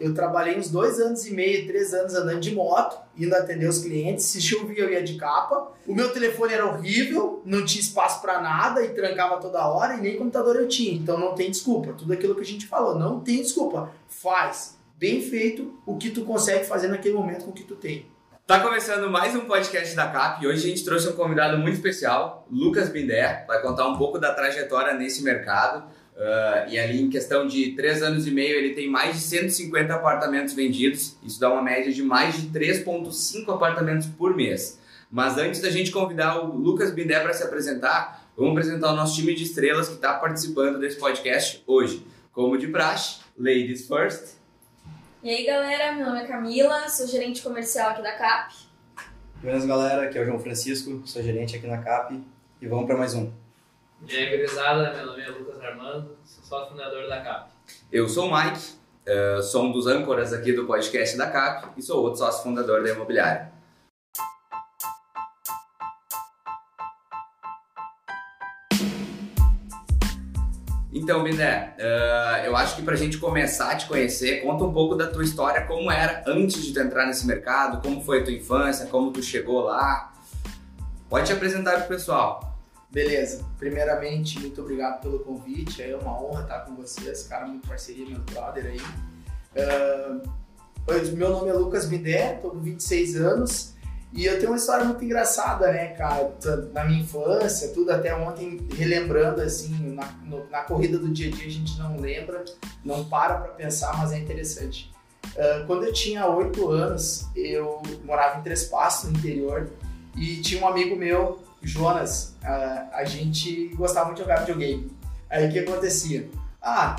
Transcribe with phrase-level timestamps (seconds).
[0.00, 3.80] eu trabalhei uns dois anos e meio, três anos andando de moto, indo atender os
[3.80, 4.26] clientes.
[4.26, 5.72] Se chovia, eu ia de capa.
[5.86, 10.00] O meu telefone era horrível, não tinha espaço para nada e trancava toda hora e
[10.00, 10.94] nem computador eu tinha.
[10.94, 11.92] Então não tem desculpa.
[11.94, 13.90] Tudo aquilo que a gente falou, não tem desculpa.
[14.06, 18.06] Faz bem feito o que tu consegue fazer naquele momento com o que tu tem.
[18.46, 21.74] Tá começando mais um podcast da CAP e hoje a gente trouxe um convidado muito
[21.74, 25.86] especial, Lucas Bindé, vai contar um pouco da trajetória nesse mercado.
[26.18, 29.94] Uh, e ali, em questão de três anos e meio, ele tem mais de 150
[29.94, 31.16] apartamentos vendidos.
[31.22, 34.80] Isso dá uma média de mais de 3,5 apartamentos por mês.
[35.08, 39.14] Mas antes da gente convidar o Lucas Bindé para se apresentar, vamos apresentar o nosso
[39.14, 42.04] time de estrelas que está participando desse podcast hoje.
[42.32, 44.38] Como de praxe, Ladies First.
[45.22, 48.54] E aí, galera, meu nome é Camila, sou gerente comercial aqui da CAP.
[49.40, 52.20] Buenas, galera, aqui é o João Francisco, sou gerente aqui na CAP
[52.60, 53.47] e vamos para mais um.
[54.06, 57.50] E aí, gurizada, meu nome é Lucas Armando, sou sócio fundador da CAP.
[57.90, 58.60] Eu sou o Mike,
[59.08, 62.84] uh, sou um dos âncoras aqui do podcast da CAP e sou outro sócio fundador
[62.84, 63.50] da imobiliária.
[70.92, 74.72] Então, Bindé, uh, eu acho que para a gente começar a te conhecer, conta um
[74.72, 78.24] pouco da tua história, como era antes de tu entrar nesse mercado, como foi a
[78.24, 80.12] tua infância, como tu chegou lá.
[81.10, 82.57] Pode te apresentar para o pessoal.
[82.90, 83.44] Beleza.
[83.58, 85.82] Primeiramente, muito obrigado pelo convite.
[85.82, 88.80] É uma honra estar com vocês, cara, muito parceria, meu brother aí.
[89.54, 93.74] Uh, meu nome é Lucas Bidé, tô com 26 anos
[94.12, 96.34] e eu tenho uma história muito engraçada, né, cara?
[96.72, 101.30] Na minha infância, tudo até ontem, relembrando, assim, na, no, na corrida do dia a
[101.30, 102.42] dia a gente não lembra,
[102.82, 104.90] não para pra pensar, mas é interessante.
[105.34, 109.68] Uh, quando eu tinha 8 anos, eu morava em Três Passos, no interior,
[110.16, 114.90] e tinha um amigo meu Jonas, a, a gente gostava de jogar videogame.
[115.30, 116.28] Aí o que acontecia?
[116.62, 116.96] Ah,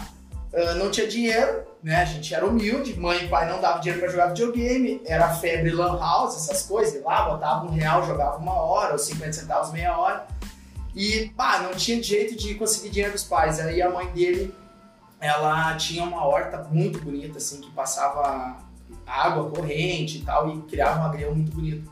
[0.77, 1.97] não tinha dinheiro, né?
[1.97, 5.71] A gente era humilde, mãe e pai não davam dinheiro para jogar videogame, era febre
[5.71, 9.71] lan house, essas coisas, e lá botava um real, jogava uma hora, ou 50 centavos
[9.71, 10.27] meia hora.
[10.95, 13.59] E, pá, não tinha jeito de conseguir dinheiro dos pais.
[13.59, 14.53] Aí a mãe dele,
[15.19, 18.57] ela tinha uma horta muito bonita, assim, que passava
[19.05, 21.89] água corrente e tal, e criava um agrião muito bonito.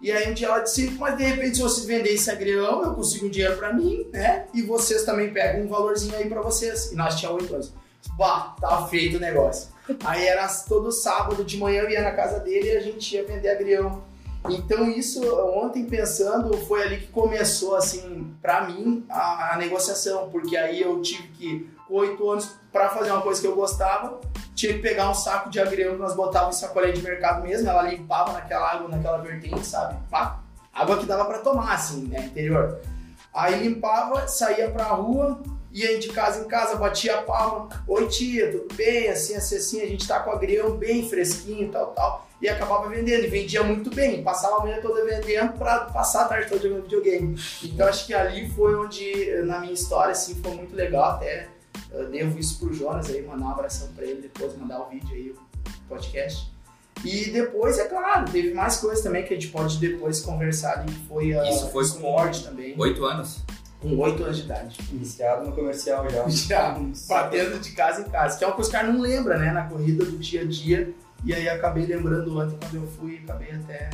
[0.00, 2.94] E aí um dia ela disse, mas de repente se você vender esse agrião, eu
[2.94, 4.46] consigo um dinheiro para mim, né?
[4.54, 6.90] E vocês também pegam um valorzinho aí para vocês.
[6.92, 7.72] E nós tínhamos oito anos.
[8.16, 9.68] Bah, tava feito o negócio.
[10.04, 13.26] Aí era todo sábado de manhã eu ia na casa dele e a gente ia
[13.26, 14.02] vender agrião.
[14.48, 15.22] Então isso,
[15.54, 20.30] ontem pensando, foi ali que começou, assim, para mim, a, a, negociação.
[20.30, 24.18] Porque aí eu tive que, oito anos, para fazer uma coisa que eu gostava,
[24.60, 27.68] tinha que pegar um saco de agrião que nós botávamos em sacolinha de mercado mesmo,
[27.68, 29.96] ela limpava naquela água, naquela vertente, sabe?
[30.10, 30.40] Pá,
[30.72, 32.78] água que dava para tomar, assim, né, interior.
[33.32, 35.40] Aí limpava, saía pra rua,
[35.72, 39.80] ia de casa em casa, batia a palma, oi tia, tudo bem, assim, assim, assim,
[39.80, 43.24] a gente tá com o agrião bem fresquinho, tal, tal e acabava vendendo.
[43.24, 44.22] E vendia muito bem.
[44.22, 47.38] Passava a manhã toda vendendo para passar a tarde toda jogando videogame.
[47.62, 51.16] Então acho que ali foi onde, na minha história, assim, foi muito legal.
[51.16, 51.48] Até
[51.92, 55.14] eu devo isso pro Jonas aí, mandar um abração para ele depois, mandar o vídeo
[55.14, 56.50] aí, o podcast.
[57.04, 60.92] E depois, é claro, teve mais coisas também que a gente pode depois conversar ali,
[60.92, 62.74] que foi a Isso foi esporte também.
[62.78, 63.42] Oito anos?
[63.80, 64.78] Com oito anos de idade.
[64.92, 66.28] Iniciado no comercial já.
[66.28, 66.78] Já,
[67.08, 68.36] batendo de casa em casa.
[68.36, 69.50] Que é uma coisa que o cara não lembra, né?
[69.50, 73.50] Na corrida do dia a dia e aí acabei lembrando ontem quando eu fui, acabei
[73.50, 73.90] até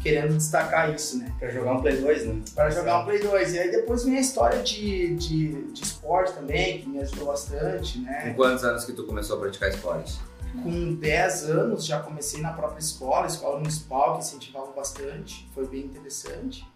[0.00, 1.32] querendo destacar isso, né?
[1.38, 2.42] Pra jogar um Play 2, né?
[2.54, 3.54] Pra jogar um Play 2.
[3.54, 7.98] E aí depois vem a história de, de, de esporte também, que me ajudou bastante,
[8.00, 8.28] né?
[8.28, 10.18] Com quantos anos que tu começou a praticar esporte?
[10.62, 15.80] Com 10 anos já comecei na própria escola, escola municipal, que incentivava bastante, foi bem
[15.80, 16.66] interessante.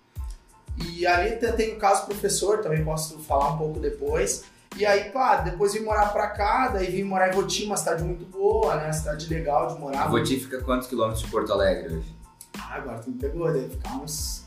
[0.78, 4.44] E ali tem o caso professor, também posso falar um pouco depois.
[4.77, 8.03] E aí, pá, depois vim morar pra cá, daí vim morar em Voti, uma cidade
[8.03, 8.91] muito boa, né?
[8.91, 10.09] Cidade legal de morar.
[10.09, 12.22] Voti fica quantos quilômetros de Porto Alegre hoje?
[12.58, 14.42] Ah, agora tu me pegou, deve ficar uns...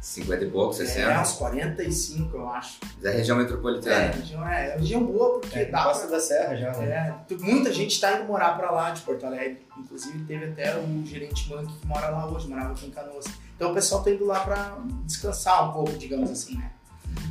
[0.00, 1.00] 50 e pouco, 60?
[1.00, 2.78] É, uns 45, eu acho.
[2.96, 3.94] Mas é região metropolitana.
[3.94, 6.16] É, região, é, é região boa, porque é, dá Costa pra...
[6.16, 7.20] da Serra já, né?
[7.28, 9.66] É, muita gente tá indo morar pra lá de Porto Alegre.
[9.76, 13.26] Inclusive teve até o gerente Mank que mora lá hoje, morava aqui em Canoas.
[13.54, 16.70] Então o pessoal tá indo lá pra descansar um pouco, digamos assim, né?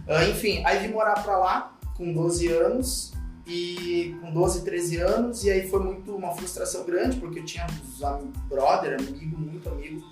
[0.07, 3.13] Uh, enfim, aí vim morar pra lá, com 12 anos
[3.45, 3.96] e
[4.27, 7.65] com 12, 13 anos e aí foi muito uma frustração grande porque eu tinha
[8.01, 10.03] um brother, amigo, muito amigo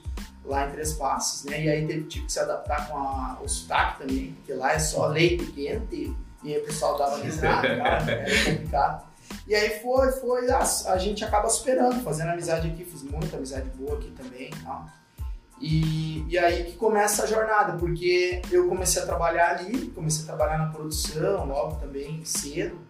[0.44, 1.64] lá em Três Passos, né?
[1.64, 4.80] E aí teve, tive que se adaptar com a, o sotaque também, porque lá é
[4.80, 9.06] só leite quente e aí o pessoal dava risada, era complicado.
[9.48, 13.70] E aí foi, foi, a, a, gente acaba superando, fazendo amizade aqui, fiz muita amizade
[13.72, 14.86] boa aqui também e tal.
[15.60, 20.26] E, e aí que começa a jornada, porque eu comecei a trabalhar ali, comecei a
[20.28, 22.85] trabalhar na produção, logo também cedo,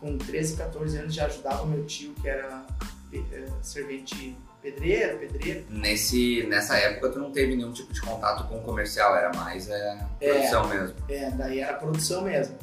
[0.00, 2.64] com 13, 14 anos já ajudava meu tio, que era
[3.12, 5.64] eh, servente pedreiro, pedreiro.
[5.68, 9.68] Nesse, nessa época tu não teve nenhum tipo de contato com o comercial, era mais
[9.68, 10.96] é, produção mesmo.
[11.08, 12.56] É, daí era produção mesmo.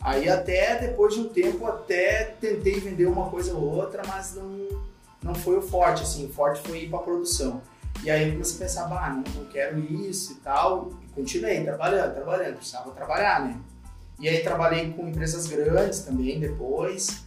[0.00, 4.68] Aí até depois de um tempo até tentei vender uma coisa ou outra, mas não,
[5.22, 7.60] não foi o forte, assim, o forte foi ir pra produção.
[8.04, 11.64] E aí eu comecei a pensar, bah, não, não quero isso e tal, e continuei
[11.64, 13.58] trabalhando, trabalhando, precisava trabalhar, né?
[14.18, 17.24] E aí trabalhei com empresas grandes também depois.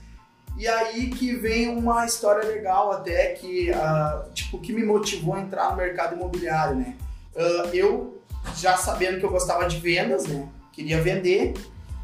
[0.58, 5.42] E aí que vem uma história legal até que, ah, tipo, que me motivou a
[5.42, 6.96] entrar no mercado imobiliário, né?
[7.36, 8.22] Ah, eu,
[8.56, 10.48] já sabendo que eu gostava de vendas, né?
[10.74, 11.54] Queria vender,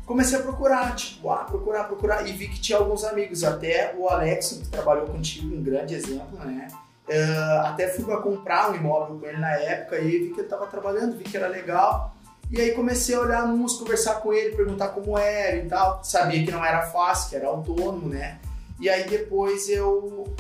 [0.06, 4.08] comecei a procurar, tipo, ah, procurar, procurar, e vi que tinha alguns amigos, até o
[4.08, 6.68] Alex, que trabalhou contigo, um grande exemplo, né?
[7.10, 10.42] Ah, até fui para comprar um imóvel com ele na época e vi que ele
[10.42, 12.17] estava trabalhando, vi que era legal.
[12.50, 16.02] E aí comecei a olhar nos, conversar com ele, perguntar como era e tal.
[16.04, 18.40] Sabia que não era fácil, que era autônomo, né?
[18.80, 20.34] E aí depois eu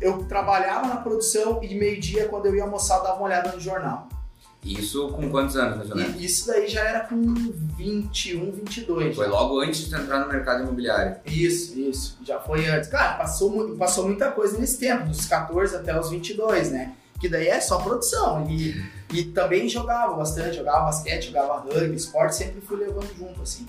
[0.00, 3.60] eu trabalhava na produção e meio-dia, quando eu ia almoçar, eu dava uma olhada no
[3.60, 4.08] jornal.
[4.64, 6.20] Isso com quantos anos, mais ou menos?
[6.22, 7.20] Isso daí já era com
[7.76, 9.16] 21, 22.
[9.16, 11.16] Foi logo antes de entrar no mercado imobiliário.
[11.26, 12.18] Isso, isso.
[12.24, 12.88] Já foi antes.
[12.88, 16.94] Claro, passou, passou muita coisa nesse tempo, dos 14 até os 22, né?
[17.22, 18.44] Que daí é só produção.
[18.50, 23.64] E, e também jogava bastante, jogava basquete, jogava rugby, esporte, sempre fui levando junto, assim.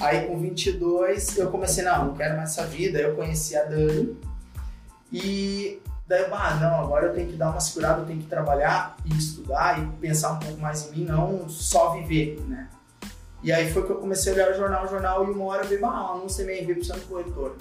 [0.00, 2.96] Aí com 22 eu comecei, não, não quero mais essa vida.
[2.96, 4.16] Aí eu conheci a Dani
[5.12, 8.26] e daí eu, ah, não, agora eu tenho que dar uma segurada, eu tenho que
[8.26, 12.70] trabalhar e estudar e pensar um pouco mais em mim, não só viver, né?
[13.42, 15.64] E aí foi que eu comecei a olhar o jornal, o jornal, e uma hora
[15.64, 17.56] eu vi, ah, um anúncio também, vi precisando de corretor.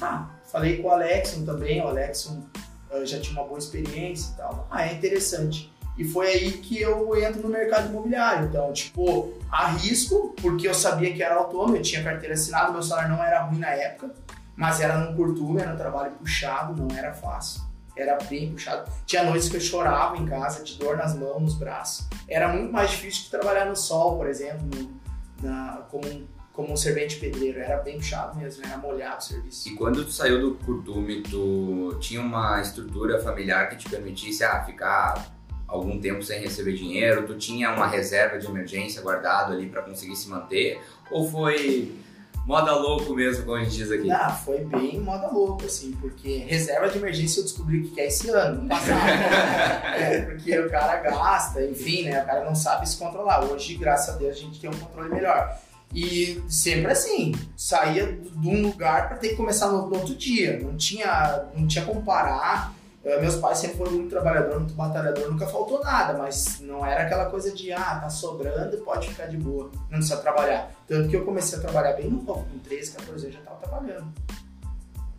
[0.00, 2.60] Ah, falei com o Alexson também, o Alexson eh,
[3.04, 4.66] já tinha uma boa experiência e tal.
[4.70, 5.72] Ah, é interessante.
[5.96, 8.46] E foi aí que eu entro no mercado imobiliário.
[8.46, 13.10] Então, tipo, arrisco, porque eu sabia que era autônomo, eu tinha carteira assinada, meu salário
[13.10, 14.14] não era ruim na época,
[14.54, 17.62] mas era num curtume, era um trabalho puxado, não era fácil.
[17.96, 18.88] Era bem puxado.
[19.06, 22.06] Tinha noites que eu chorava em casa, de dor nas mãos, nos braços.
[22.28, 25.00] Era muito mais difícil que trabalhar no sol, por exemplo, no-
[25.42, 26.24] na- como, um,
[26.58, 27.60] como um servente pedreiro.
[27.60, 29.68] Era bem puxado mesmo, era molhado o serviço.
[29.68, 34.64] E quando tu saiu do curtume, tu tinha uma estrutura familiar que te permitisse ah,
[34.64, 35.30] ficar
[35.68, 37.28] algum tempo sem receber dinheiro?
[37.28, 40.80] Tu tinha uma reserva de emergência guardado ali para conseguir se manter?
[41.12, 41.96] Ou foi
[42.44, 44.10] moda louco mesmo, como a gente diz aqui?
[44.10, 48.30] Ah, foi bem moda louca, assim, porque reserva de emergência eu descobri que é esse
[48.30, 48.98] ano, no passado.
[49.96, 52.20] é, porque o cara gasta, enfim, né?
[52.20, 53.44] O cara não sabe se controlar.
[53.44, 55.56] Hoje, graças a Deus, a gente tem um controle melhor.
[55.94, 60.60] E sempre assim, saía de um lugar para ter que começar no, no outro dia.
[60.60, 62.74] Não tinha, não tinha como parar.
[63.04, 67.04] Eh, Meus pais sempre foram muito trabalhador, muito batalhador, nunca faltou nada, mas não era
[67.04, 70.70] aquela coisa de, ah, tá sobrando, pode ficar de boa, não precisa trabalhar.
[70.86, 74.12] Tanto que eu comecei a trabalhar bem novo, com 13, 14 anos já tava trabalhando.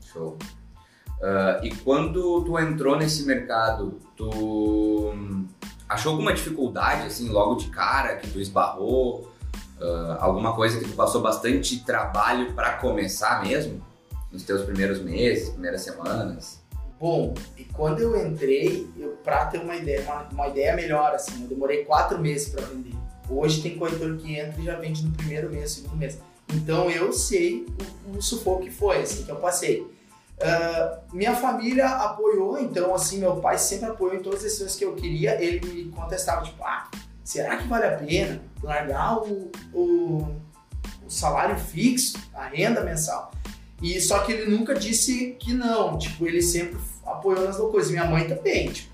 [0.01, 0.37] Show.
[1.21, 5.47] Ah, e quando tu entrou nesse mercado, tu hum,
[5.87, 9.28] achou alguma dificuldade, assim, logo de cara, que tu esbarrou?
[9.81, 13.81] Ah, alguma coisa que tu passou bastante trabalho para começar mesmo?
[14.31, 16.61] Nos teus primeiros meses, primeiras semanas?
[16.99, 21.43] Bom, e quando eu entrei, eu, pra ter uma ideia, uma, uma ideia melhor, assim,
[21.43, 22.93] eu demorei quatro meses para vender.
[23.29, 26.19] Hoje tem corretor que entra e já vende no primeiro mês, segundo mês.
[26.53, 27.65] Então eu sei
[28.05, 29.87] o, o sufoco que foi, assim, que eu passei.
[30.41, 34.85] Ah, minha família apoiou, então, assim, meu pai sempre apoiou em todas as decisões que
[34.85, 35.41] eu queria.
[35.41, 36.89] Ele me contestava, tipo, ah,
[37.29, 40.35] será que vale a pena largar o, o,
[41.05, 43.31] o salário fixo, a renda mensal?
[43.83, 47.91] E só que ele nunca disse que não, tipo, ele sempre apoiou nas loucuras.
[47.91, 48.89] Minha mãe também, tipo.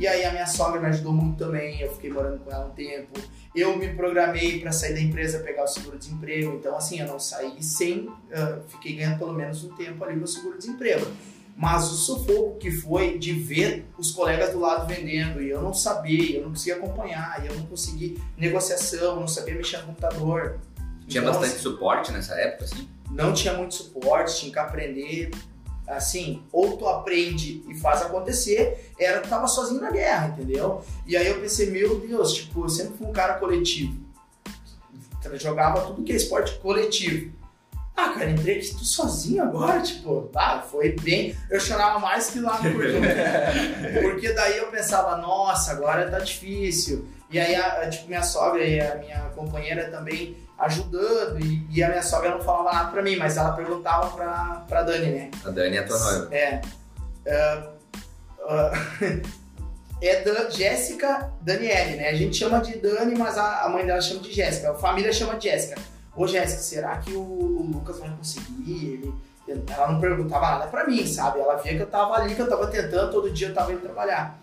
[0.00, 2.70] E aí a minha sogra me ajudou muito também, eu fiquei morando com ela um
[2.70, 3.20] tempo.
[3.54, 6.56] Eu me programei para sair da empresa, pegar o seguro-desemprego.
[6.56, 8.10] Então, assim, eu não saí sem.
[8.32, 11.06] ah, fiquei ganhando pelo menos um tempo ali no seguro-desemprego.
[11.56, 15.72] Mas o sufoco que foi de ver os colegas do lado vendendo e eu não
[15.72, 20.58] sabia, eu não conseguia acompanhar, e eu não conseguia negociação, não sabia mexer no computador.
[21.08, 22.86] Tinha Então, bastante suporte nessa época, assim?
[23.10, 25.30] não tinha muito suporte, tinha que aprender.
[25.86, 30.84] Assim, ou tu aprende e faz acontecer, era tu tava sozinho na guerra, entendeu?
[31.06, 33.96] E aí eu pensei, meu Deus, tipo, eu sempre fui um cara coletivo.
[35.34, 37.32] Jogava tudo que é esporte coletivo.
[37.96, 41.34] Ah, cara, entrei aqui, tô sozinho agora, tipo, ah, foi bem.
[41.50, 42.72] Eu chorava mais que lá no.
[44.02, 47.08] Porque daí eu pensava, nossa, agora tá difícil.
[47.30, 51.40] E aí, a, tipo, minha sogra e a minha companheira também ajudando.
[51.40, 54.82] E, e a minha sogra não falava nada pra mim, mas ela perguntava pra, pra
[54.82, 55.30] Dani, né?
[55.44, 56.34] A Dani é tua noiva.
[56.34, 56.60] É.
[57.26, 57.68] Ah,
[58.48, 58.72] ah,
[60.02, 62.10] é da Jéssica Daniele, né?
[62.10, 64.72] A gente chama de Dani, mas a, a mãe dela chama de Jéssica.
[64.72, 65.80] A família chama de Jéssica.
[66.16, 69.12] Ô Jéssica, será que o, o Lucas vai conseguir?
[69.46, 71.38] Ele ela não perguntava nada pra mim, sabe?
[71.38, 73.80] Ela via que eu tava ali, que eu tava tentando, todo dia eu tava indo
[73.80, 74.40] trabalhar.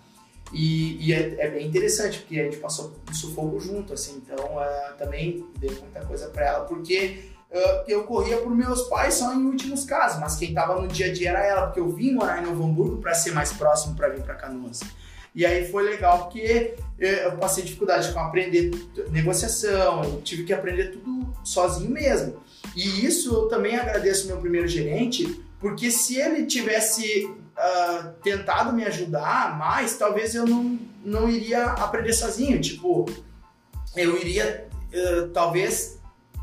[0.51, 4.46] E, e é, é, bem interessante, porque a gente passou um sufoco junto, assim, então
[4.46, 9.34] uh, também deu muita coisa para ela, porque uh, eu corria por meus pais só
[9.34, 12.13] em últimos casos, mas quem tava no dia a dia era ela, porque eu vim
[12.13, 14.82] morar em Novo Hamburgo para ser mais próximo para vir para Canoas.
[15.36, 18.70] E aí foi legal porque eu passei dificuldade com aprender
[19.10, 21.10] negociação, eu tive que aprender tudo
[21.43, 22.41] sozinho mesmo.
[22.75, 28.83] E isso eu também agradeço meu primeiro gerente, porque se ele tivesse uh, tentado me
[28.85, 32.59] ajudar mais, talvez eu não, não iria aprender sozinho.
[32.59, 33.05] Tipo,
[33.95, 36.00] eu iria, uh, talvez,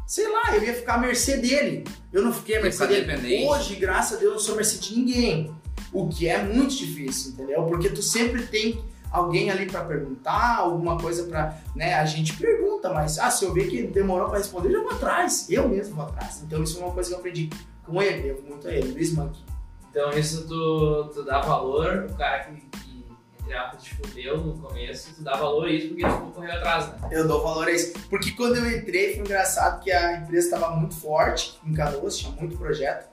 [0.07, 1.85] sei lá, eu ia ficar à mercê dele.
[2.13, 3.47] Eu não fiquei à mercê dele.
[3.47, 5.55] Hoje, graças a Deus, eu não sou mercê de ninguém.
[5.93, 7.65] O que é muito difícil, entendeu?
[7.65, 8.81] Porque tu sempre tem
[9.11, 11.95] alguém ali para perguntar, alguma coisa para, né?
[11.95, 14.93] A gente pergunta, mas ah, se eu ver que demorou para responder, eu já vou
[14.93, 15.51] atrás.
[15.51, 16.43] Eu mesmo vou atrás.
[16.43, 17.51] Então isso é uma coisa que eu aprendi
[17.85, 19.43] com ele, devo muito a ele, Luiz Monkey.
[19.91, 22.91] Então isso tu, tu dá valor, o cara que, que
[23.41, 26.89] entre aspas, te fudeu no começo, tu dá valor a isso porque tu correu atrás,
[26.89, 27.09] né?
[27.11, 27.93] Eu dou valor a isso.
[28.09, 32.31] Porque quando eu entrei, foi engraçado que a empresa estava muito forte em Canoas, tinha
[32.33, 33.09] muito projeto.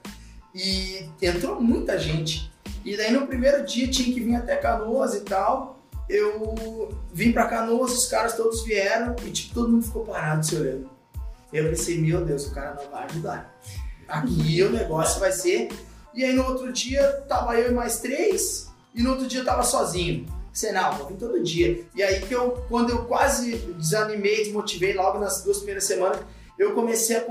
[0.54, 2.50] E entrou muita gente.
[2.84, 5.77] E daí no primeiro dia tinha que vir até Canoas e tal.
[6.08, 10.56] Eu vim para Canoas, os caras todos vieram e tipo, todo mundo ficou parado se
[10.56, 10.90] olhando.
[11.52, 13.58] Eu pensei, meu Deus, o cara não vai ajudar.
[14.06, 15.68] Aqui o negócio vai ser
[16.14, 19.44] e aí no outro dia tava eu e mais três, e no outro dia eu
[19.44, 20.26] tava sozinho.
[20.52, 21.84] Sei, não, vou vir todo dia.
[21.94, 26.18] E aí que eu, quando eu quase desanimei, desmotivei logo nas duas primeiras semanas,
[26.58, 27.24] eu comecei a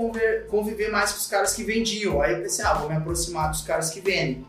[0.48, 2.22] conviver mais com os caras que vendiam.
[2.22, 4.46] Aí eu pensei, ah, vou me aproximar dos caras que vendem.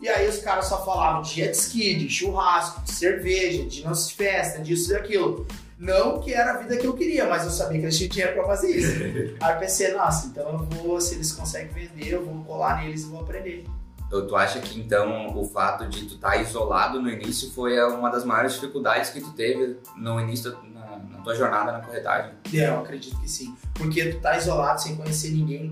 [0.00, 4.10] E aí os caras só falavam de jet ski, de churrasco, de cerveja, de nossa
[4.10, 5.46] festa, disso e daquilo.
[5.78, 8.34] Não que era a vida que eu queria, mas eu sabia que eles tinham dinheiro
[8.34, 8.92] pra fazer isso.
[9.40, 13.02] Aí eu pensei, nossa, então eu vou, se eles conseguem vender, eu vou colar neles
[13.02, 13.64] e vou aprender.
[14.10, 18.10] Tu acha que então o fato de tu estar tá isolado no início foi uma
[18.10, 22.32] das maiores dificuldades que tu teve no início na, na tua jornada na corretagem?
[22.52, 23.54] É, eu acredito que sim.
[23.74, 25.70] Porque tu tá isolado sem conhecer ninguém.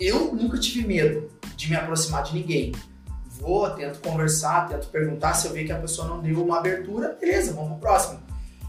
[0.00, 2.72] Eu nunca tive medo de me aproximar de ninguém.
[3.40, 7.16] Vou, tento conversar, tento perguntar se eu ver que a pessoa não deu uma abertura,
[7.20, 8.20] beleza, vamos pro próximo.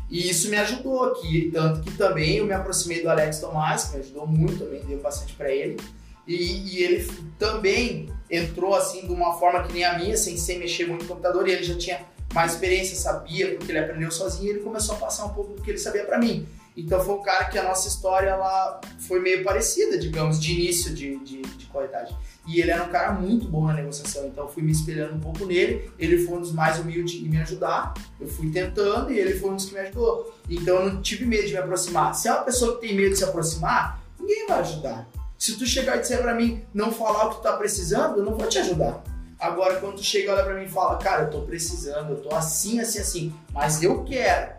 [0.09, 3.97] E isso me ajudou aqui, tanto que também eu me aproximei do Alex Tomás, que
[3.97, 5.77] me ajudou muito, também deu bastante para ele.
[6.25, 7.09] E, e, ele
[7.39, 11.07] também entrou assim de uma forma que nem a minha, sem, sem mexer muito no
[11.07, 12.01] computador, e ele já tinha
[12.33, 15.61] mais experiência, sabia, porque ele aprendeu sozinho, e ele começou a passar um pouco do
[15.61, 16.45] que ele sabia para mim.
[16.75, 20.93] Então foi um cara que a nossa história ela foi meio parecida, digamos, de início
[20.93, 22.15] de, de, de corretagem.
[22.47, 25.19] E ele era um cara muito bom na negociação, então eu fui me espelhando um
[25.19, 25.91] pouco nele.
[25.99, 27.93] Ele foi um dos mais humildes em me ajudar.
[28.19, 30.33] Eu fui tentando e ele foi um dos que me ajudou.
[30.49, 32.15] Então eu não tive medo de me aproximar.
[32.15, 35.07] Se é uma pessoa que tem medo de se aproximar, ninguém vai ajudar.
[35.37, 38.23] Se tu chegar e disser pra mim não falar o que tu tá precisando, eu
[38.23, 39.03] não vou te ajudar.
[39.39, 42.33] Agora, quando tu chega, olha pra mim e fala, cara, eu tô precisando, eu tô
[42.33, 44.53] assim, assim, assim, mas eu quero,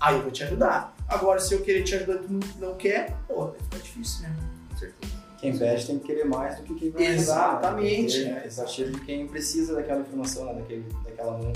[0.00, 0.96] aí eu vou te ajudar.
[1.06, 4.36] Agora, se eu querer te ajudar e tu não quer, pô, vai ficar difícil, né?
[4.68, 5.15] Com certeza.
[5.38, 8.16] Quem veste tem que querer mais do que quem vai Exatamente.
[8.16, 8.34] ajudar.
[8.34, 8.42] Né?
[8.46, 8.90] Exatamente.
[8.92, 10.54] de quem precisa daquela informação, né?
[10.54, 11.52] Daquele, daquela mão.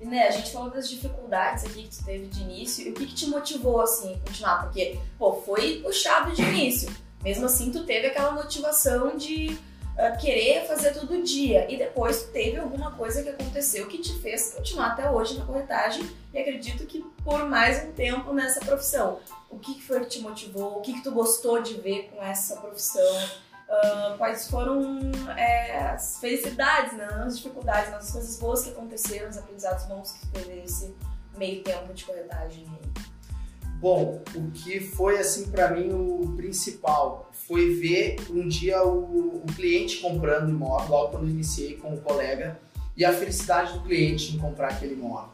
[0.00, 2.94] E, né, a gente falou das dificuldades aqui que tu teve de início e o
[2.94, 4.62] que, que te motivou, assim, a continuar?
[4.62, 6.90] Porque, pô, foi puxado de início.
[7.22, 9.58] Mesmo assim, tu teve aquela motivação de
[10.20, 11.70] querer fazer todo dia.
[11.72, 16.08] E depois teve alguma coisa que aconteceu que te fez continuar até hoje na corretagem
[16.32, 19.20] e acredito que por mais um tempo nessa profissão.
[19.50, 20.78] O que, foi que te motivou?
[20.78, 23.24] O que, que tu gostou de ver com essa profissão?
[23.68, 25.00] Uh, quais foram
[25.36, 27.08] é, as felicidades, né?
[27.26, 30.94] as dificuldades, as coisas boas que aconteceram, os aprendizados bons que teve nesse
[31.36, 32.68] meio tempo de corretagem?
[33.78, 39.46] Bom, o que foi assim para mim o principal foi ver um dia o, o
[39.54, 42.58] cliente comprando imóvel, logo quando eu iniciei com o colega,
[42.96, 45.28] e a felicidade do cliente em comprar aquele imóvel.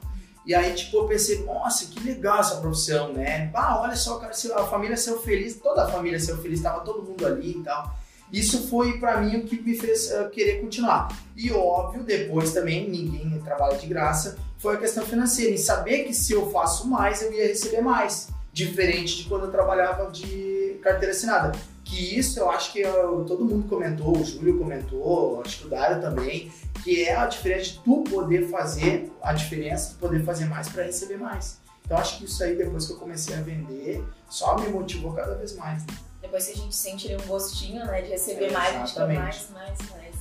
[0.44, 3.48] E aí, tipo, eu pensei, nossa, que legal essa profissão, né?
[3.54, 7.02] Ah, olha só, cara, a família saiu feliz, toda a família saiu feliz, tava todo
[7.02, 7.94] mundo ali e tal.
[8.32, 11.16] Isso foi para mim o que me fez uh, querer continuar.
[11.36, 16.14] E óbvio, depois também, ninguém trabalha de graça, foi a questão financeira, em saber que
[16.14, 18.28] se eu faço mais, eu ia receber mais.
[18.52, 21.58] Diferente de quando eu trabalhava de carteira assinada.
[21.84, 25.68] Que isso eu acho que eu, todo mundo comentou, o Júlio comentou, acho que o
[25.68, 26.52] Dário também,
[26.84, 30.84] que é a diferença de tu poder fazer a diferença, tu poder fazer mais para
[30.84, 31.58] receber mais.
[31.84, 35.34] Então acho que isso aí, depois que eu comecei a vender, só me motivou cada
[35.34, 35.84] vez mais.
[35.84, 35.94] Né?
[36.20, 38.94] Depois que a gente sente ali um gostinho, né, de receber é, mais, a gente
[38.94, 40.14] quer mais, mais, mais.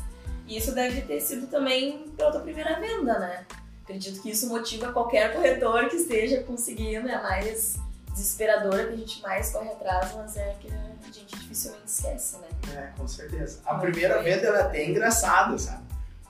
[0.48, 3.46] E isso deve ter sido também pela tua primeira venda, né?
[3.92, 7.78] Acredito que isso motiva qualquer corretor que esteja conseguindo, é mais
[8.14, 12.48] desesperadora que a gente mais corre atrás, mas é que a gente dificilmente esquece, né?
[12.74, 13.60] É, com certeza.
[13.66, 15.84] A primeira venda ela é até engraçada, sabe?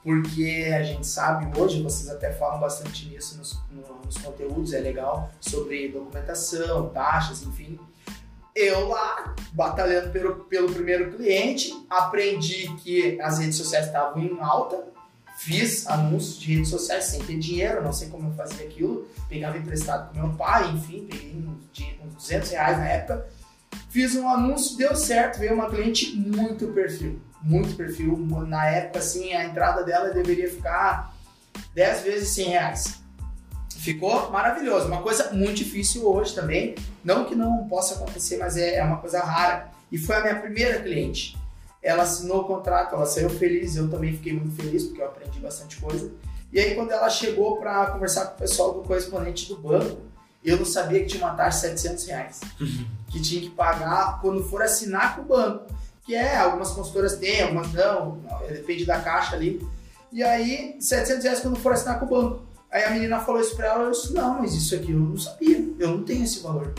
[0.04, 4.80] Porque a gente sabe hoje, vocês até falam bastante nisso nos, no- nos conteúdos, é
[4.80, 7.80] legal, sobre documentação, taxas, enfim.
[8.56, 14.84] Eu lá, batalhando pelo, pelo primeiro cliente, aprendi que as redes sociais estavam em alta,
[15.44, 19.58] fiz anúncios de redes sociais sem ter dinheiro, não sei como eu fazia aquilo, pegava
[19.58, 23.26] emprestado com meu pai, enfim, peguei uns, dinhe- uns 200 reais na época,
[23.90, 28.16] fiz um anúncio, deu certo, veio uma cliente muito perfil, muito perfil,
[28.48, 31.16] na época assim, a entrada dela deveria ficar
[31.74, 33.02] 10 vezes 100 reais.
[33.80, 38.76] Ficou maravilhoso, uma coisa muito difícil hoje também, não que não possa acontecer, mas é,
[38.76, 39.72] é uma coisa rara.
[39.92, 41.36] E foi a minha primeira cliente.
[41.82, 45.40] Ela assinou o contrato, ela saiu feliz, eu também fiquei muito feliz porque eu aprendi
[45.40, 46.12] bastante coisa.
[46.54, 50.02] E aí quando ela chegou para conversar com o pessoal do correspondente do banco,
[50.44, 52.40] eu não sabia que tinha uma taxa de 700 reais,
[53.10, 55.66] que tinha que pagar quando for assinar com o banco,
[56.04, 58.20] que é, algumas consultoras têm, algumas não,
[58.50, 59.66] depende da caixa ali.
[60.12, 62.44] E aí, 700 reais quando for assinar com o banco.
[62.72, 65.18] Aí a menina falou isso pra ela, eu disse, não, mas isso aqui eu não
[65.18, 66.74] sabia, eu não tenho esse valor.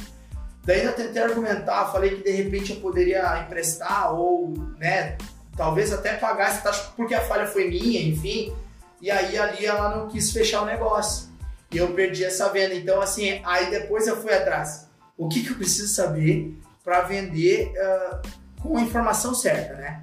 [0.65, 5.19] Daí ainda tentei argumentar, falei que de repente eu poderia emprestar ou, né,
[5.57, 8.55] talvez até pagar essa taxa porque a falha foi minha, enfim.
[9.01, 11.29] E aí ali ela não quis fechar o negócio.
[11.73, 12.75] E eu perdi essa venda.
[12.75, 14.89] Então, assim, aí depois eu fui atrás.
[15.17, 18.23] O que, que eu preciso saber para vender ah,
[18.61, 20.03] com a informação certa, né?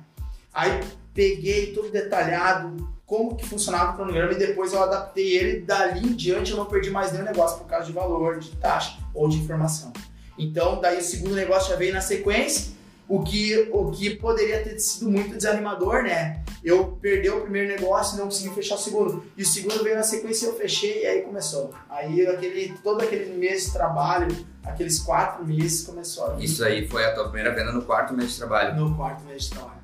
[0.54, 0.82] Aí
[1.13, 5.62] peguei tudo detalhado, como que funcionava o cronograma e depois eu adaptei ele.
[5.62, 8.98] Dali em diante eu não perdi mais nenhum negócio por causa de valor, de taxa
[9.13, 9.94] ou de informação.
[10.39, 12.72] Então, daí o segundo negócio já veio na sequência,
[13.10, 16.43] o que, o que poderia ter sido muito desanimador, né?
[16.63, 19.24] Eu perdi o primeiro negócio e não consegui fechar o segundo.
[19.36, 21.74] E o segundo veio na sequência e eu fechei e aí começou.
[21.89, 24.27] Aí aquele, todo aquele mês de trabalho,
[24.63, 28.38] aqueles quatro meses começou Isso aí foi a tua primeira venda no quarto mês de
[28.38, 28.75] trabalho.
[28.75, 29.79] no quarto mês de trabalho.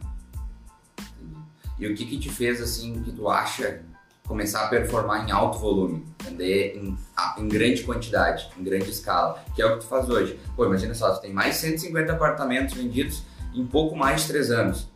[1.78, 3.82] E o que que te fez, assim, que tu acha
[4.28, 6.06] começar a performar em alto volume?
[6.24, 6.98] Vender em,
[7.38, 10.40] em grande quantidade, em grande escala, que é o que tu faz hoje.
[10.56, 14.52] Pô, imagina só, tu tem mais de 150 apartamentos vendidos em pouco mais de 3
[14.52, 14.90] anos.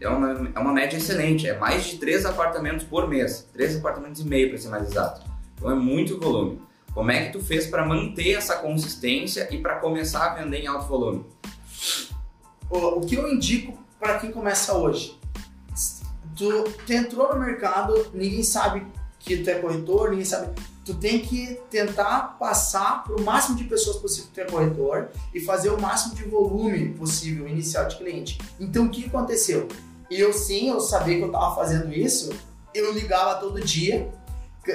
[0.00, 3.48] É uma, é uma média excelente, é mais de 3 apartamentos por mês.
[3.52, 5.22] 3 apartamentos e meio, para ser mais exato.
[5.54, 6.60] Então é muito volume.
[6.92, 10.66] Como é que tu fez para manter essa consistência e para começar a vender em
[10.66, 11.24] alto volume?
[12.68, 15.18] O que eu indico para quem começa hoje?
[16.36, 18.86] Tu, tu entrou no mercado, ninguém sabe
[19.18, 20.50] que tu é corretor, ninguém sabe.
[20.84, 25.08] Tu tem que tentar passar para o máximo de pessoas possível que tu é corretor
[25.32, 28.38] e fazer o máximo de volume possível inicial de cliente.
[28.58, 29.68] Então o que aconteceu?
[30.10, 32.30] Eu sim, eu sabia que eu estava fazendo isso,
[32.74, 34.12] eu ligava todo dia.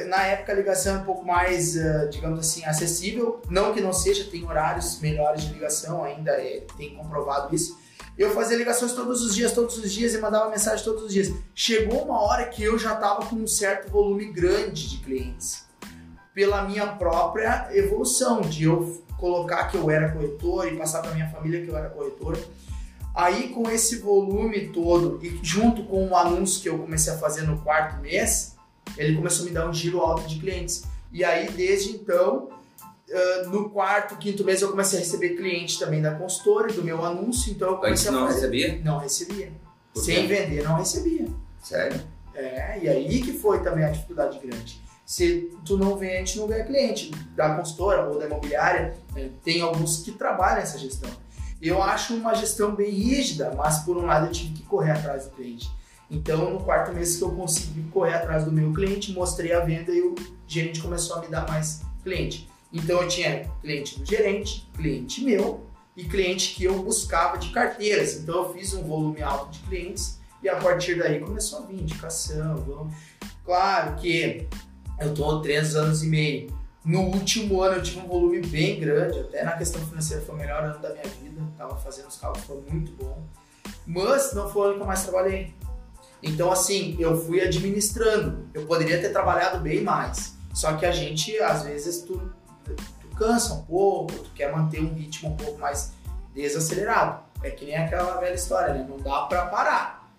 [0.07, 3.41] Na época a ligação é um pouco mais, eh, digamos assim, acessível.
[3.49, 7.77] Não que não seja, tem horários melhores de ligação ainda, é, tem comprovado isso.
[8.17, 11.31] Eu fazia ligações todos os dias, todos os dias e mandava mensagem todos os dias.
[11.53, 15.67] Chegou uma hora que eu já estava com um certo volume grande de clientes.
[16.33, 21.29] Pela minha própria evolução, de eu colocar que eu era corretor e passar para minha
[21.29, 22.37] família que eu era corretor.
[23.13, 27.43] Aí com esse volume todo e junto com o anúncio que eu comecei a fazer
[27.43, 28.55] no quarto mês,
[28.97, 30.85] ele começou a me dar um giro alto de clientes.
[31.11, 32.49] E aí desde então
[33.09, 37.03] Uh, no quarto, quinto mês eu comecei a receber cliente também da consultora, do meu
[37.05, 38.35] anúncio, então eu Antes comecei a não fazer.
[38.39, 38.81] recebia?
[38.83, 39.51] Não recebia.
[39.95, 41.25] Sem vender, não recebia.
[41.63, 42.01] Sério?
[42.35, 44.81] É, e aí que foi também a dificuldade grande.
[45.05, 48.93] Se tu não vende, não ganha cliente da consultora ou da imobiliária.
[49.15, 49.29] né?
[49.43, 51.09] Tem alguns que trabalham essa gestão.
[51.61, 55.23] Eu acho uma gestão bem rígida, mas por um lado eu tive que correr atrás
[55.25, 55.71] do cliente.
[56.11, 59.91] Então, no quarto mês que eu consegui correr atrás do meu cliente, mostrei a venda
[59.91, 60.13] e o
[60.45, 62.47] gerente começou a me dar mais cliente.
[62.71, 68.15] Então, eu tinha cliente do gerente, cliente meu e cliente que eu buscava de carteiras.
[68.17, 71.81] Então, eu fiz um volume alto de clientes e a partir daí começou a vir
[71.81, 72.55] indicação.
[72.57, 72.95] vamos-
[73.45, 74.47] Claro que
[74.99, 76.55] eu estou três anos e meio.
[76.83, 80.37] No último ano eu tive um volume bem grande, até na questão financeira foi o
[80.37, 81.41] melhor ano da minha vida.
[81.57, 83.23] Tava fazendo os cálculos, foi muito bom.
[83.85, 85.53] Mas não foi o ano que eu mais trabalhei.
[86.21, 88.47] Então, assim, eu fui administrando.
[88.53, 90.35] Eu poderia ter trabalhado bem mais.
[90.53, 92.21] Só que a gente, às vezes, tu,
[92.75, 95.93] tu cansa um pouco, tu quer manter um ritmo um pouco mais
[96.33, 97.25] desacelerado.
[97.43, 98.85] É que nem aquela velha história, né?
[98.87, 100.09] Não dá pra parar.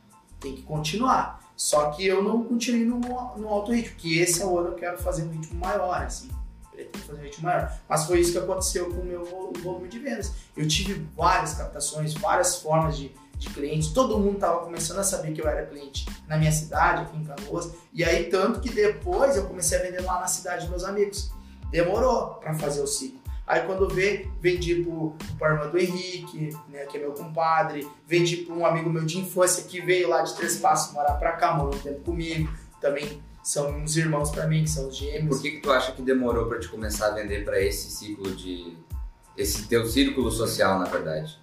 [0.41, 1.39] Tem que continuar.
[1.57, 3.01] Só que eu não continuei no,
[3.37, 6.29] no alto ritmo, que esse é o ano eu quero fazer um ritmo maior, assim.
[6.71, 7.77] Pretendo fazer um ritmo maior.
[7.89, 10.33] Mas foi isso que aconteceu com o meu vol- volume de vendas.
[10.57, 13.89] Eu tive várias captações, várias formas de, de clientes.
[13.89, 17.25] Todo mundo estava começando a saber que eu era cliente na minha cidade, aqui em
[17.25, 17.73] Canoas.
[17.93, 21.33] E aí, tanto que depois eu comecei a vender lá na cidade dos meus amigos.
[21.71, 23.19] Demorou para fazer o ciclo.
[23.47, 28.39] Aí quando vê, vendi pro, pra irmã do Henrique, né, que é meu compadre, vendi
[28.39, 31.55] pra um amigo meu de infância que veio lá de Três Passos morar pra cá,
[31.55, 32.47] morou um tempo comigo,
[32.79, 35.37] também são uns irmãos pra mim, que são os gêmeos.
[35.37, 38.31] Por que, que tu acha que demorou pra te começar a vender pra esse ciclo
[38.37, 38.77] de.
[39.35, 41.41] esse teu círculo social, na verdade?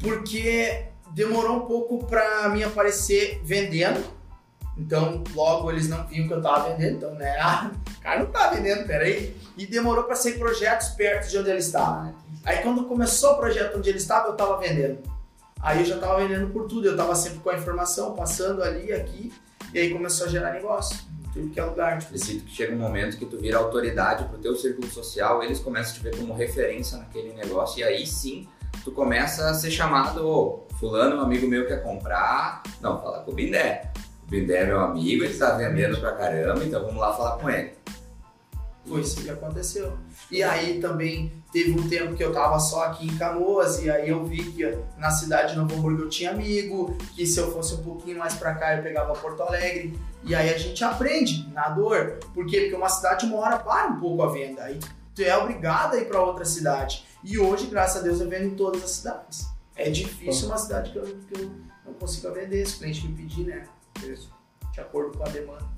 [0.00, 4.02] Porque demorou um pouco pra mim aparecer vendendo.
[4.76, 6.96] Então, logo eles não viam que eu tava vendendo.
[6.96, 7.36] Então, né?
[7.40, 9.36] Ah, o cara não tá vendendo, peraí.
[9.56, 12.14] E demorou pra ser projetos perto de onde ele estava.
[12.44, 14.98] Aí, quando começou o projeto onde ele estava, eu tava vendendo.
[15.60, 16.86] Aí, eu já tava vendendo por tudo.
[16.86, 19.32] Eu tava sempre com a informação, passando ali, aqui.
[19.72, 20.98] E aí, começou a gerar negócio.
[21.32, 21.98] Tudo que é lugar.
[21.98, 25.58] Tipo, Acredito que chega um momento que tu vira autoridade pro teu círculo social, eles
[25.58, 28.48] começam a te ver como referência naquele negócio, e aí sim
[28.84, 32.62] tu começa a ser chamado, ô, fulano, um amigo meu quer comprar.
[32.80, 33.90] Não, fala com o Bindé.
[34.26, 37.48] O Bindé é meu amigo, ele tá vendendo pra caramba, então vamos lá falar com
[37.48, 37.72] ele.
[38.84, 39.96] Foi isso que aconteceu.
[40.30, 44.08] E aí também teve um tempo que eu tava só aqui em Canoas e aí
[44.08, 47.74] eu vi que na cidade de Novo Hamburgo eu tinha amigo, que se eu fosse
[47.74, 49.98] um pouquinho mais pra cá eu pegava Porto Alegre.
[50.24, 52.18] E aí a gente aprende na dor.
[52.34, 52.62] Por quê?
[52.62, 54.62] Porque uma cidade uma hora para um pouco a venda.
[54.62, 54.78] Aí
[55.14, 57.04] tu é obrigado a ir pra outra cidade.
[57.22, 59.46] E hoje, graças a Deus, eu vendo em todas as cidades.
[59.74, 61.50] É difícil uma cidade que eu, que eu
[61.84, 63.66] não consiga vender, se o cliente me pedir, né?
[64.72, 65.76] De acordo com a demanda.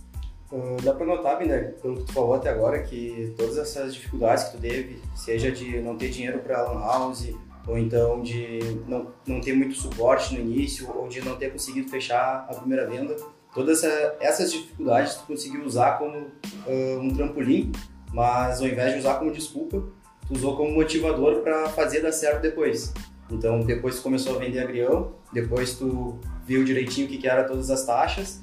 [0.51, 4.45] Uh, dá pra notar, Binder, pelo que tu falou até agora, que todas essas dificuldades
[4.45, 7.35] que tu teve, seja de não ter dinheiro para lan house,
[7.67, 11.91] ou então de não, não ter muito suporte no início, ou de não ter conseguido
[11.91, 13.15] fechar a primeira venda,
[13.55, 17.71] todas essa, essas dificuldades tu conseguiu usar como uh, um trampolim,
[18.13, 19.83] mas ao invés de usar como desculpa,
[20.27, 22.95] tu usou como motivador para fazer dar certo depois.
[23.31, 27.45] Então, depois tu começou a vender agrião, depois tu viu direitinho o que, que era
[27.45, 28.41] todas as taxas,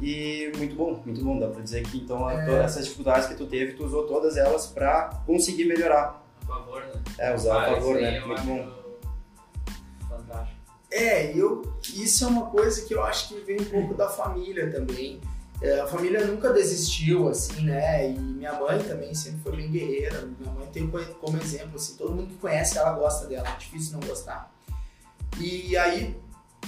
[0.00, 1.38] e muito bom, muito bom.
[1.38, 2.44] Dá pra dizer que então É.
[2.44, 6.20] todas essas dificuldades que tu teve, tu usou todas elas pra conseguir melhorar.
[6.42, 7.02] A favor, né?
[7.18, 8.18] É, usar a Ah, favor, isso aí né?
[8.20, 8.84] eu Muito bom.
[10.08, 10.58] Fantástico.
[10.90, 11.62] É, eu,
[11.94, 15.20] isso é uma coisa que eu acho que vem um pouco da família também.
[15.66, 18.10] É, a família nunca desistiu, assim, né?
[18.10, 20.28] E minha mãe também sempre foi bem guerreira.
[20.38, 23.56] Minha mãe tem co- como exemplo, assim, todo mundo que conhece ela gosta dela, é
[23.56, 24.52] difícil não gostar.
[25.40, 26.14] E aí,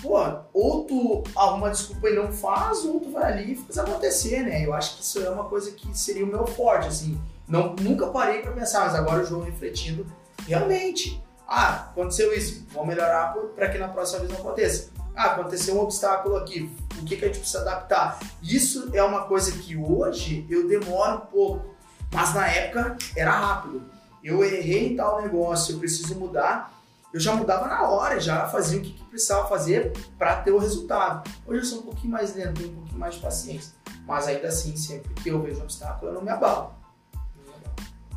[0.03, 0.17] pô,
[0.55, 4.65] ou tu arruma desculpa e não faz, ou tu vai ali e faz acontecer, né?
[4.65, 7.21] Eu acho que isso é uma coisa que seria o meu forte, assim.
[7.47, 10.07] Não, nunca parei pra pensar, mas agora o João refletindo,
[10.49, 14.91] realmente, ah, aconteceu isso, vamos melhorar para que na próxima vez não aconteça.
[15.17, 18.19] Ah, aconteceu um obstáculo aqui, o que, que a gente precisa adaptar?
[18.43, 21.75] Isso é uma coisa que hoje eu demoro um pouco,
[22.13, 23.83] mas na época era rápido.
[24.23, 26.71] Eu errei em tal negócio, eu preciso mudar.
[27.15, 30.59] Eu já mudava na hora, já fazia o que, que precisava fazer para ter o
[30.59, 31.31] resultado.
[31.47, 33.73] Hoje eu sou um pouquinho mais lento, tenho um pouquinho mais de paciência.
[34.07, 36.75] Mas ainda assim, sempre que eu vejo um obstáculo, eu não me abalo.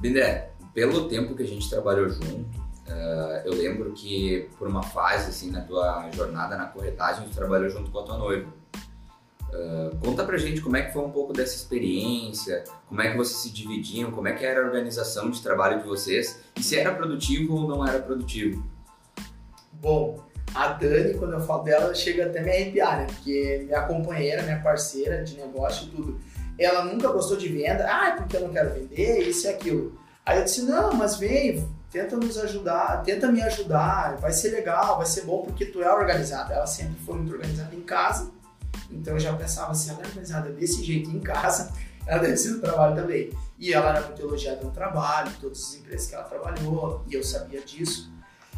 [0.02, 5.30] Bindé, pelo tempo que a gente trabalhou junto, eh, eu lembro que por uma fase,
[5.30, 8.52] assim, na tua jornada na corretagem, tu trabalhou junto com a tua noiva.
[9.54, 13.18] Eh, conta pra gente como é que foi um pouco dessa experiência, como é que
[13.18, 16.78] vocês se dividiam, como é que era a organização de trabalho de vocês, e se
[16.78, 18.64] era produtivo ou não era produtivo.
[19.74, 20.20] Bom,
[20.54, 23.08] a Dani, quando eu falo dela, chega até me arrepiar, né?
[23.08, 26.20] Porque é minha companheira, minha parceira de negócio e tudo.
[26.58, 27.88] Ela nunca gostou de venda.
[27.88, 29.98] Ah, porque eu não quero vender, isso e aquilo.
[30.26, 34.98] Aí eu disse, não, mas vem, tenta nos ajudar, tenta me ajudar, vai ser legal,
[34.98, 36.54] vai ser bom, porque tu é organizada.
[36.54, 38.32] Ela sempre foi muito organizada em casa,
[38.92, 41.72] então eu já pensava, se ela é organizada desse jeito em casa,
[42.06, 43.32] ela deve ser no trabalho também.
[43.58, 47.24] E ela era muito elogiada no trabalho, todas as empresas que ela trabalhou, e eu
[47.24, 48.12] sabia disso.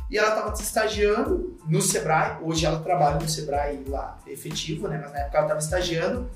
[0.10, 5.00] E ela estava estagiando no Sebrae, hoje ela trabalha no Sebrae lá, efetivo, né?
[5.02, 6.30] Mas na época ela estava estagiando.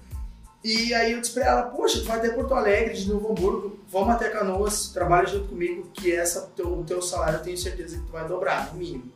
[0.65, 3.79] E aí eu disse pra ela, poxa, tu vai até Porto Alegre, de Novo Hamburgo,
[3.87, 7.99] vamos até Canoas, trabalha junto comigo, que essa, teu, o teu salário eu tenho certeza
[7.99, 9.13] que tu vai dobrar, no mínimo.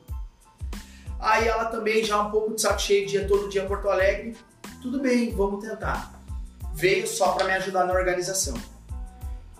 [1.19, 4.37] Aí ela também, já um pouco de saco cheio, dia todo dia Porto Alegre,
[4.79, 6.13] tudo bem, vamos tentar.
[6.75, 8.53] Veio só para me ajudar na organização.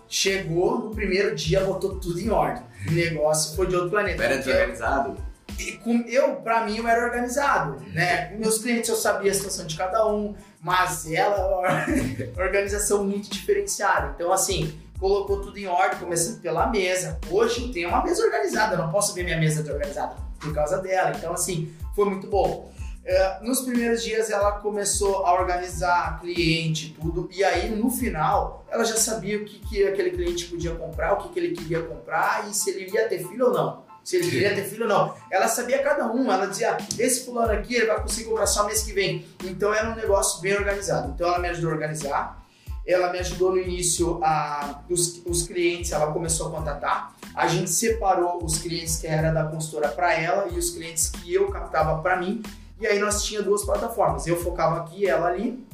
[0.08, 2.62] Chegou no primeiro dia, botou tudo em ordem.
[2.88, 4.22] O negócio foi de outro planeta.
[4.22, 5.16] Era desorganizado?
[5.58, 8.26] e com- eu, pra mim, eu era organizado, né?
[8.28, 13.04] Com meus clientes eu sabia a situação de cada um, mas ela é uma organização
[13.04, 14.12] muito diferenciada.
[14.14, 17.18] Então, assim, colocou tudo em ordem, começando pela mesa.
[17.30, 21.12] Hoje eu tenho uma mesa organizada, não posso ver minha mesa desorganizada por causa dela.
[21.16, 22.70] Então, assim, foi muito bom.
[23.02, 28.84] É, nos primeiros dias ela começou a organizar cliente, tudo, e aí no final ela
[28.84, 32.48] já sabia o que, que aquele cliente podia comprar, o que, que ele queria comprar
[32.48, 33.89] e se ele ia ter filho ou não.
[34.04, 35.14] Se ele queria ter filho ou não.
[35.30, 38.82] Ela sabia cada um, ela dizia: esse fulano aqui ele vai conseguir comprar só mês
[38.82, 39.26] que vem.
[39.44, 41.12] Então era um negócio bem organizado.
[41.14, 42.40] Então ela me ajudou a organizar.
[42.86, 47.14] Ela me ajudou no início a os, os clientes, ela começou a contatar.
[47.34, 51.32] A gente separou os clientes que era da consultora para ela e os clientes que
[51.32, 52.42] eu captava para mim.
[52.80, 54.26] E aí nós tinha duas plataformas.
[54.26, 55.64] Eu focava aqui, ela ali,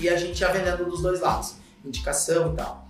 [0.00, 2.81] e a gente ia vendendo dos dois lados, indicação e tal.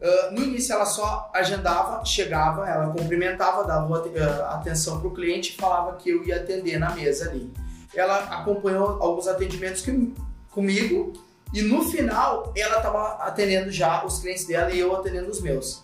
[0.00, 5.52] Uh, no início ela só agendava, chegava, ela cumprimentava, dava uh, atenção para o cliente
[5.52, 7.52] e falava que eu ia atender na mesa ali.
[7.94, 10.14] Ela acompanhou alguns atendimentos que,
[10.50, 11.12] comigo
[11.52, 15.82] e no final ela estava atendendo já os clientes dela e eu atendendo os meus.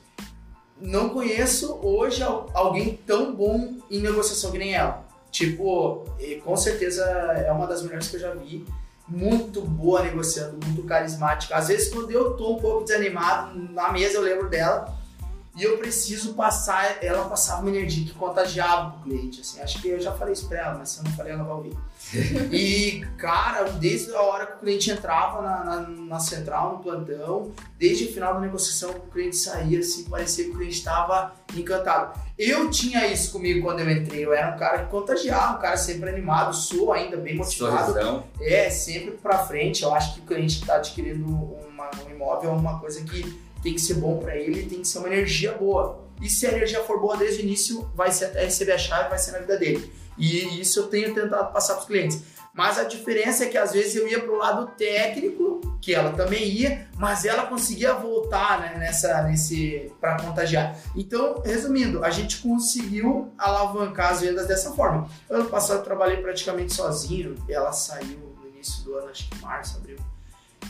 [0.80, 5.04] Não conheço hoje alguém tão bom em negociação que nem ela.
[5.30, 6.04] Tipo,
[6.42, 8.64] com certeza é uma das melhores que eu já vi
[9.08, 11.56] muito boa negociando, muito carismática.
[11.56, 14.95] Às vezes, quando eu tô um pouco desanimado, na mesa eu lembro dela
[15.56, 19.58] e eu preciso passar, ela passava uma energia que contagiava pro cliente, assim.
[19.58, 21.54] Acho que eu já falei isso pra ela, mas se eu não falei, ela vai
[21.54, 21.72] ouvir.
[22.52, 27.52] e, cara, desde a hora que o cliente entrava na, na, na, central, no plantão,
[27.78, 32.20] desde o final da negociação, o cliente saía, assim, parecia que o cliente estava encantado.
[32.38, 35.78] Eu tinha isso comigo quando eu entrei, eu era um cara que contagiava, um cara
[35.78, 37.92] sempre animado, sou ainda bem motivado.
[37.92, 38.24] Sorrisão.
[38.42, 39.82] É, sempre pra frente.
[39.82, 43.74] Eu acho que o cliente está adquirindo uma, um imóvel é uma coisa que tem
[43.74, 46.06] que ser bom para ele, tem que ser uma energia boa.
[46.22, 49.08] E se a energia for boa desde o início, vai ser até receber a chave,
[49.08, 49.92] vai ser na vida dele.
[50.16, 52.22] E isso eu tenho tentado passar para os clientes.
[52.54, 56.12] Mas a diferença é que às vezes eu ia para o lado técnico, que ela
[56.12, 60.78] também ia, mas ela conseguia voltar né, nessa, nesse para contagiar.
[60.94, 65.08] Então, resumindo, a gente conseguiu alavancar as vendas dessa forma.
[65.28, 69.76] Ano passado eu trabalhei praticamente sozinho, ela saiu no início do ano, acho que março,
[69.76, 69.98] abril.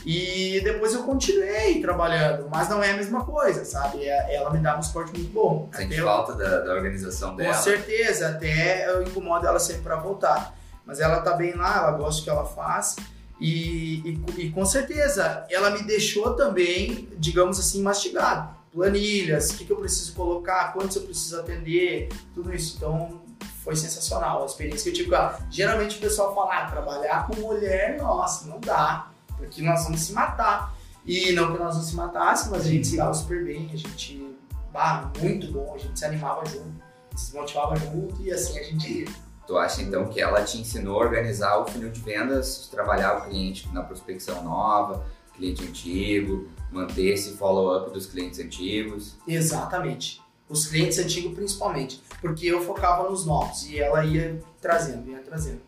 [0.05, 4.05] E depois eu continuei trabalhando, mas não é a mesma coisa, sabe?
[4.05, 5.69] É, ela me dá um suporte muito bom.
[5.73, 6.37] Sente até falta eu...
[6.37, 7.53] da, da, organização dela.
[7.53, 10.57] Com certeza, até eu incomodo ela sempre para voltar.
[10.85, 12.95] Mas ela tá bem lá, ela gosta do que ela faz.
[13.39, 18.55] E, e, e, com certeza, ela me deixou também, digamos assim, mastigado.
[18.71, 22.77] Planilhas, o que, que eu preciso colocar, quantos eu preciso atender, tudo isso.
[22.77, 23.21] Então,
[23.63, 25.39] foi sensacional a experiência que eu tive com ela.
[25.49, 29.06] Geralmente o pessoal fala, ah, trabalhar com mulher, nossa, não dá
[29.37, 30.75] porque nós vamos se matar.
[31.05, 33.77] E não que nós não se matássemos, mas a gente se dava super bem, a
[33.77, 34.35] gente,
[34.73, 36.83] bah, muito bom, a gente se animava junto,
[37.15, 39.07] se motivava junto e assim a gente ia.
[39.47, 43.21] Tu acha então que ela te ensinou a organizar o funil de vendas, trabalhar o
[43.21, 49.15] cliente na prospecção nova, cliente antigo, manter esse follow-up dos clientes antigos?
[49.25, 50.21] Exatamente.
[50.49, 55.61] Os clientes antigos principalmente, porque eu focava nos novos e ela ia trazendo, ia trazendo.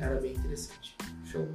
[0.00, 0.96] Era bem interessante.
[1.24, 1.46] Show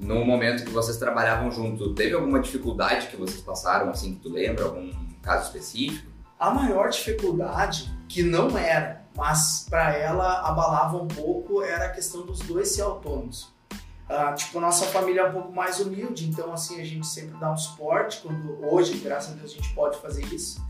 [0.00, 4.30] no momento que vocês trabalhavam junto, teve alguma dificuldade que vocês passaram, assim, que tu
[4.30, 4.64] lembra?
[4.64, 6.10] Algum caso específico?
[6.38, 12.24] A maior dificuldade, que não era, mas para ela abalava um pouco, era a questão
[12.24, 13.52] dos dois ser autônomos.
[14.08, 17.52] Uh, tipo, nossa família é um pouco mais humilde, então assim, a gente sempre dá
[17.52, 20.64] um suporte, quando hoje, graças a Deus, a gente pode fazer isso.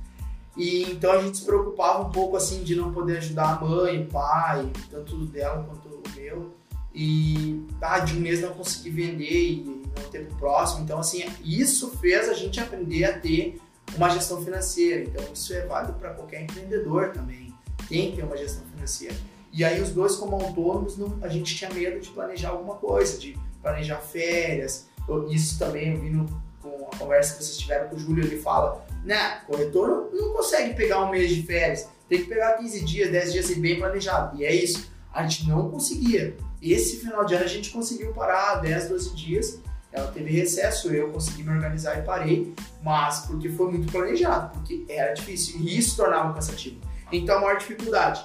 [0.57, 4.03] E então a gente se preocupava um pouco assim de não poder ajudar a mãe,
[4.03, 6.60] o pai, tanto dela quanto o meu
[6.95, 10.83] e ah, de um mês não conseguir vender e não ter pro próximo.
[10.83, 13.61] Então, assim, isso fez a gente aprender a ter
[13.95, 15.03] uma gestão financeira.
[15.03, 17.53] Então, isso é válido para qualquer empreendedor também.
[17.89, 19.17] Tem que ter uma gestão financeira.
[19.53, 23.19] E aí, os dois, como autônomos, não, a gente tinha medo de planejar alguma coisa,
[23.19, 24.87] de planejar férias.
[25.29, 26.27] Isso também eu vi no,
[26.63, 28.25] com a conversa que vocês tiveram com o Júlio.
[28.25, 32.85] Ele fala: né, corretor não, consegue pegar um mês de férias, tem que pegar 15
[32.85, 34.41] dias, 10 dias assim, bem planejado.
[34.41, 34.91] E é isso.
[35.13, 36.37] A gente não conseguia.
[36.63, 39.61] Esse final de ano a gente conseguiu parar 10, 12 dias.
[39.93, 44.85] Ela teve recesso, eu consegui me organizar e parei, mas porque foi muito planejado, porque
[44.89, 46.81] era difícil e isso tornava cansativo.
[47.11, 48.25] Então a maior dificuldade,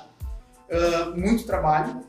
[0.70, 2.02] uh, muito trabalho,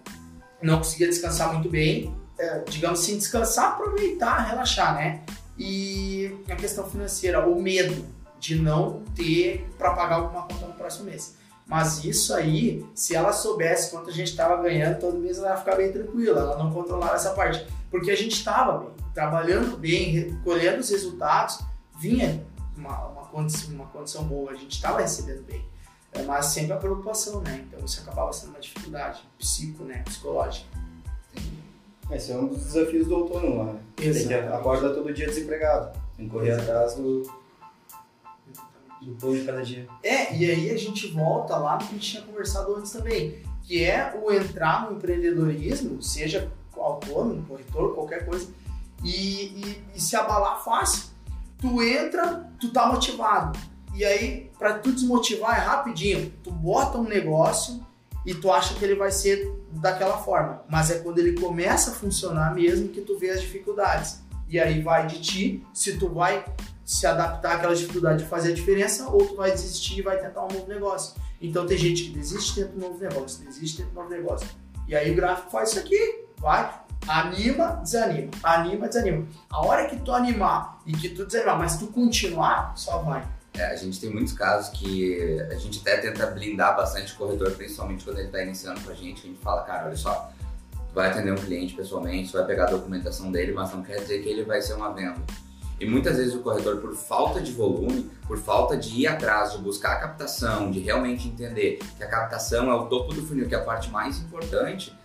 [0.60, 5.22] não conseguia descansar muito bem, uh, digamos assim, descansar, aproveitar, relaxar, né?
[5.58, 8.04] E a questão financeira, o medo
[8.38, 11.34] de não ter para pagar alguma conta no próximo mês.
[11.66, 15.56] Mas isso aí, se ela soubesse quanto a gente estava ganhando, todo mês ela ia
[15.56, 17.66] ficar bem tranquila, ela não controlava essa parte.
[17.90, 21.58] Porque a gente estava bem, trabalhando bem, colhendo os resultados,
[21.98, 22.44] vinha
[22.76, 25.64] uma, uma, condição, uma condição boa, a gente estava recebendo bem.
[26.12, 27.64] É, mas sempre a preocupação, né?
[27.66, 30.02] Então isso acabava sendo uma dificuldade psico, né?
[30.04, 30.66] psicológica.
[32.12, 33.80] Esse é um dos desafios do autônomo, né?
[33.96, 37.24] Tem que acordar todo dia desempregado, tem que correr atrás do
[39.06, 39.86] do pão de cada dia.
[40.02, 43.36] É, e aí a gente volta lá no que a gente tinha conversado antes também,
[43.62, 48.48] que é o entrar no empreendedorismo, seja autônomo, corretor, qualquer coisa,
[49.02, 51.10] e, e, e se abalar fácil.
[51.58, 53.58] Tu entra, tu tá motivado.
[53.94, 56.30] E aí, para tu desmotivar é rapidinho.
[56.42, 57.80] Tu bota um negócio
[58.26, 60.62] e tu acha que ele vai ser daquela forma.
[60.68, 64.20] Mas é quando ele começa a funcionar mesmo que tu vê as dificuldades.
[64.48, 66.44] E aí vai de ti se tu vai
[66.86, 70.44] se adaptar àquela dificuldade de fazer a diferença, ou tu vai desistir e vai tentar
[70.44, 71.20] um novo negócio.
[71.42, 74.48] Então tem gente que desiste tenta um novo negócio, desiste tenta um novo negócio.
[74.86, 76.72] E aí o gráfico faz isso aqui, vai,
[77.08, 79.26] anima, desanima, anima, desanima.
[79.50, 83.26] A hora que tu animar e que tu desanimar, mas tu continuar, só vai.
[83.54, 87.50] É, a gente tem muitos casos que a gente até tenta blindar bastante o corretor,
[87.50, 89.24] principalmente quando ele está iniciando com a gente.
[89.24, 90.30] A gente fala, cara, olha só,
[90.70, 93.98] tu vai atender um cliente pessoalmente, tu vai pegar a documentação dele, mas não quer
[93.98, 95.20] dizer que ele vai ser uma venda.
[95.78, 99.58] E muitas vezes o corretor, por falta de volume, por falta de ir atrás, de
[99.58, 103.54] buscar a captação, de realmente entender que a captação é o topo do funil, que
[103.54, 104.96] é a parte mais importante,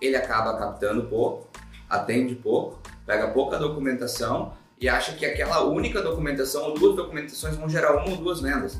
[0.00, 1.48] ele acaba captando pouco,
[1.88, 7.68] atende pouco, pega pouca documentação e acha que aquela única documentação ou duas documentações vão
[7.68, 8.78] gerar uma ou duas vendas.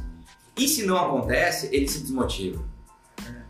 [0.57, 2.63] E se não acontece, ele se desmotiva.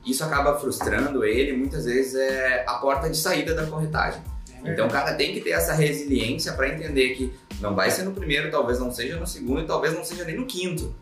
[0.06, 4.22] Isso acaba frustrando ele, muitas vezes é a porta de saída da corretagem.
[4.64, 8.12] Então o cara tem que ter essa resiliência para entender que não vai ser no
[8.12, 10.94] primeiro, talvez não seja no segundo e talvez não seja nem no quinto.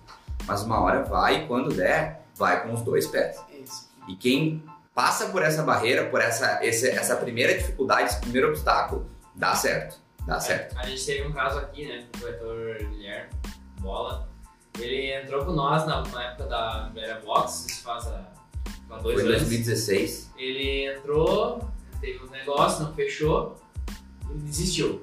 [0.47, 3.41] Mas uma hora vai e quando der, vai com os dois pés.
[3.63, 3.91] Isso.
[4.09, 4.63] E quem
[4.95, 9.99] passa por essa barreira, por essa, esse, essa primeira dificuldade, esse primeiro obstáculo, dá certo.
[10.27, 10.77] Dá certo.
[10.79, 13.31] A gente teve um caso aqui, né, com o corretor Guilherme
[13.81, 14.29] Bola.
[14.79, 18.27] Ele entrou com nós na, na época da Vera Box, isso faz há,
[18.91, 19.43] há dois Foi em anos.
[19.43, 20.33] 2016.
[20.37, 21.71] Ele entrou,
[22.07, 23.57] teve um negócio, não fechou,
[24.31, 25.03] e desistiu.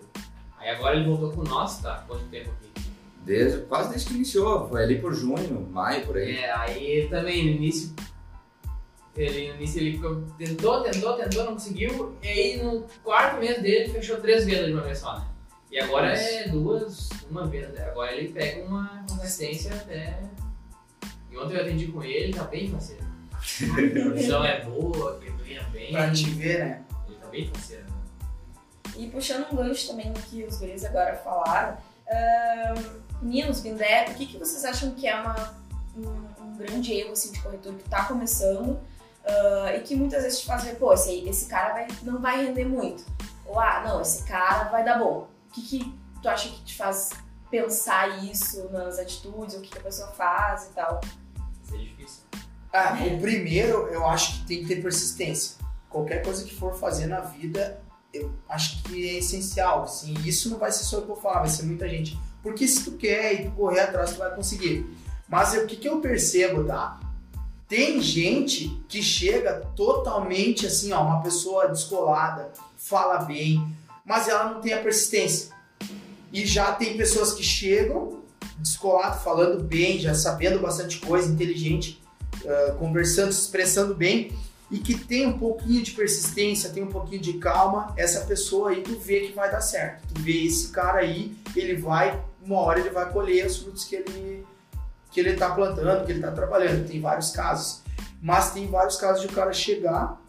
[0.58, 2.06] Aí agora ele voltou com nós, tá?
[2.08, 2.88] Quanto tempo aqui?
[3.26, 4.70] Desde, quase desde que iniciou.
[4.70, 6.38] Foi ali por junho, maio, por aí.
[6.38, 7.94] É, aí também no início.
[9.16, 12.16] Ele, no início ele ficou- tentou, tentou, tentou, não conseguiu.
[12.24, 15.28] E aí no quarto mês dele ele fechou três vendas de uma vez só, né?
[15.70, 17.86] E agora é duas, uma venda.
[17.88, 20.20] Agora ele pega uma consistência até.
[21.30, 23.04] E ontem eu atendi com ele, tá bem parceiro.
[24.10, 25.92] A visão é boa, ganha bem.
[25.92, 26.86] Pra te ver, né?
[27.34, 27.84] Bem parceiro.
[27.84, 27.98] né?
[28.96, 34.14] E puxando um gancho também do que os guris agora falaram, ahn, meninos, Bindé, o
[34.14, 35.56] que, que vocês acham que é uma,
[35.98, 38.80] um, um grande erro assim, de corretor que tá começando
[39.26, 42.22] ah, e que muitas vezes te faz ver, pô, esse, aí- esse cara vai, não
[42.22, 43.04] vai render muito.
[43.46, 45.28] Ou, ah, não, esse cara vai dar bom.
[45.50, 47.12] O que, que tu acha que te faz
[47.50, 51.02] pensar isso nas atitudes, o que, que a pessoa faz e tal?
[51.64, 52.24] Isso é difícil.
[52.72, 55.63] Ah, o primeiro, eu acho que tem que ter persistência.
[55.94, 57.80] Qualquer coisa que for fazer na vida,
[58.12, 59.84] eu acho que é essencial.
[59.84, 62.20] Assim, isso não vai ser só eu vou falar, vai ser muita gente.
[62.42, 64.88] Porque se tu quer e tu correr atrás, tu vai conseguir.
[65.30, 67.00] Mas o que, que eu percebo, tá?
[67.68, 73.64] Tem gente que chega totalmente assim, ó, uma pessoa descolada, fala bem,
[74.04, 75.54] mas ela não tem a persistência.
[76.32, 78.24] E já tem pessoas que chegam
[78.58, 82.02] descolado, falando bem, já sabendo bastante coisa, inteligente,
[82.48, 84.32] ah, conversando, se expressando bem
[84.74, 88.82] e que tem um pouquinho de persistência, tem um pouquinho de calma, essa pessoa aí
[88.82, 90.12] tu vê que vai dar certo.
[90.12, 93.98] Tu vê esse cara aí, ele vai, uma hora ele vai colher os frutos que
[93.98, 94.44] ele
[95.12, 96.88] que ele tá plantando, que ele tá trabalhando.
[96.88, 97.84] Tem vários casos.
[98.20, 100.20] Mas tem vários casos de o cara chegar,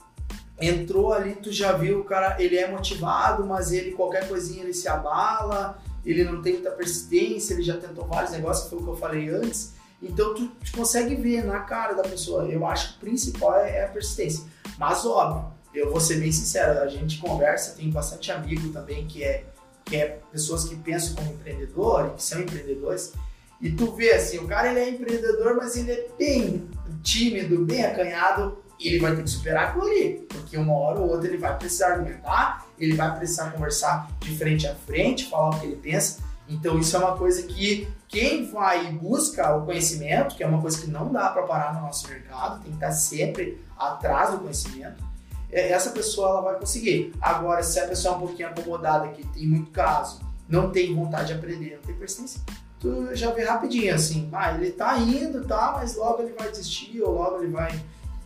[0.60, 4.74] entrou ali, tu já viu o cara, ele é motivado, mas ele qualquer coisinha ele
[4.74, 8.90] se abala, ele não tem muita persistência, ele já tentou vários negócios, foi o que
[8.90, 9.72] eu falei antes.
[10.08, 12.44] Então tu, consegue ver na cara da pessoa.
[12.44, 14.44] Eu acho que o principal é, é a persistência.
[14.78, 19.24] Mas óbvio, eu vou ser bem sincero, a gente conversa, tem bastante amigo também que
[19.24, 19.44] é,
[19.84, 23.12] que é pessoas que pensam como empreendedor, que são empreendedores.
[23.60, 26.68] E tu vê assim, o cara ele é empreendedor, mas ele é bem
[27.02, 31.10] tímido, bem acanhado, e ele vai ter que superar aquilo ali, porque uma hora ou
[31.10, 35.60] outra ele vai precisar argumentar, ele vai precisar conversar de frente a frente, falar o
[35.60, 36.22] que ele pensa.
[36.48, 40.60] Então isso é uma coisa que quem vai e busca o conhecimento, que é uma
[40.60, 44.38] coisa que não dá para parar no nosso mercado, tem que estar sempre atrás do
[44.38, 45.02] conhecimento.
[45.50, 47.12] é, Essa pessoa ela vai conseguir.
[47.20, 51.28] Agora, se a pessoa é um pouquinho acomodada, que tem muito caso, não tem vontade
[51.28, 52.40] de aprender, não tem persistência,
[52.78, 57.00] tu já vê rapidinho assim, ah, ele tá indo, tá, mas logo ele vai desistir
[57.02, 57.72] ou logo ele vai.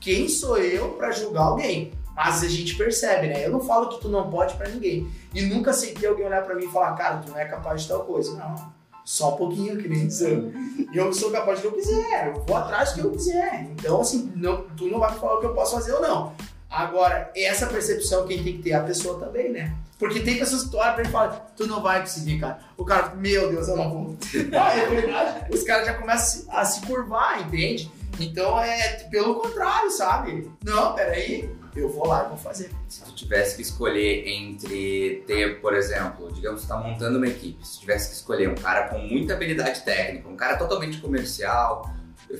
[0.00, 1.92] Quem sou eu para julgar alguém?
[2.18, 3.46] Mas a gente percebe, né?
[3.46, 5.09] Eu não falo que tu não pode para ninguém.
[5.33, 7.88] E nunca aceitei alguém olhar para mim e falar, cara, tu não é capaz de
[7.88, 8.37] tal coisa.
[8.37, 8.72] Não.
[9.04, 10.52] Só um pouquinho, que nem dizer.
[10.92, 13.68] Eu sou capaz do que eu quiser, eu vou atrás do que eu quiser.
[13.70, 16.35] Então, assim, não, tu não vai me falar o que eu posso fazer ou não.
[16.68, 19.72] Agora, essa percepção quem tem que ter é a pessoa também, né?
[19.97, 22.59] Porque tem pessoas que tu olha pra ele e fala, tu não vai conseguir, cara.
[22.76, 24.16] O cara, meu Deus, eu não vou.
[24.61, 25.55] Ah, é verdade.
[25.55, 27.90] Os caras já começam a se curvar, entende?
[28.20, 30.51] Então é pelo contrário, sabe?
[30.64, 31.51] Não, peraí,
[31.81, 32.70] eu vou lá e vou fazer.
[32.89, 37.66] Se tu tivesse que escolher entre ter, por exemplo, digamos que tá montando uma equipe,
[37.66, 41.91] se tu tivesse que escolher um cara com muita habilidade técnica, um cara totalmente comercial,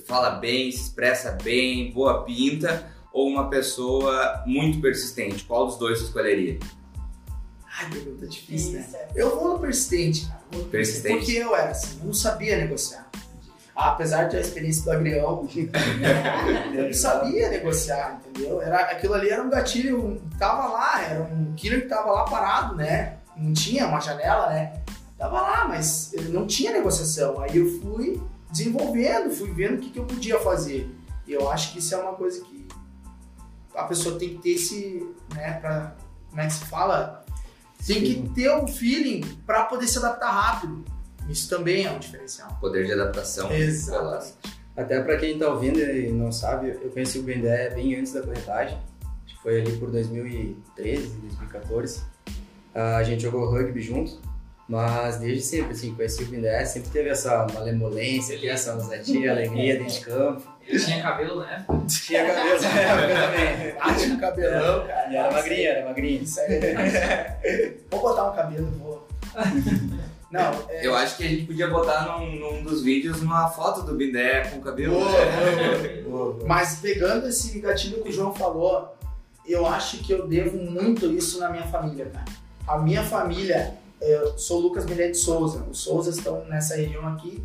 [0.05, 5.99] fala bem, se expressa bem, boa pinta, ou uma pessoa muito persistente, qual dos dois
[5.99, 6.59] tu escolheria?
[7.79, 8.87] Ai, pergunta difícil, né?
[9.15, 10.65] Eu vou no persistente, cara.
[10.69, 11.17] Persistente.
[11.17, 13.09] Porque eu era assim, eu não sabia negociar.
[13.79, 15.47] Apesar da experiência do agrião,
[16.75, 18.61] eu não sabia negociar, entendeu?
[18.61, 22.75] Era, aquilo ali era um gatilho, tava lá, era um killer que tava lá parado,
[22.75, 23.19] né?
[23.37, 24.81] Não tinha uma janela, né?
[25.17, 27.39] Tava lá, mas ele não tinha negociação.
[27.39, 28.21] Aí eu fui
[28.51, 30.93] desenvolvendo, fui vendo o que, que eu podia fazer.
[31.25, 32.67] E eu acho que isso é uma coisa que
[33.73, 35.95] a pessoa tem que ter esse, né, pra,
[36.29, 37.23] como é que se fala?
[37.87, 40.83] Tem que ter um feeling para poder se adaptar rápido.
[41.29, 42.57] Isso também é um diferencial.
[42.59, 43.51] Poder de adaptação.
[43.51, 44.33] Exatamente.
[44.75, 48.21] Até para quem tá ouvindo e não sabe, eu conheci o Bendé bem antes da
[48.21, 48.77] corretagem.
[49.25, 52.01] Acho que foi ali por 2013, 2014.
[52.73, 54.21] Ah, A gente jogou rugby junto,
[54.69, 59.79] mas desde sempre, assim, conheci o Bendé, sempre teve essa malemolência, aqui, essa ousadia, alegria
[59.79, 60.47] dentro de campo.
[60.65, 61.65] Ele tinha cabelo, né?
[61.87, 63.75] Tinha cabelo na época também.
[63.79, 65.11] Ah, tinha um cabelão, cara.
[65.11, 66.21] E era magrinha, era magrinha.
[66.21, 66.59] Isso aí.
[67.91, 69.07] Vou botar um cabelo, vou.
[70.31, 70.85] Não, é...
[70.85, 74.49] Eu acho que a gente podia botar num, num dos vídeos uma foto do Bindé
[74.49, 74.93] com cabelo.
[74.93, 76.01] Boa, né?
[76.07, 76.47] boa, boa.
[76.47, 78.95] Mas pegando esse gatilho que o João falou,
[79.45, 82.25] eu acho que eu devo muito isso na minha família, cara.
[82.67, 85.65] A minha família, eu sou Lucas Bindé de Souza.
[85.69, 87.43] Os Souzas estão nessa região aqui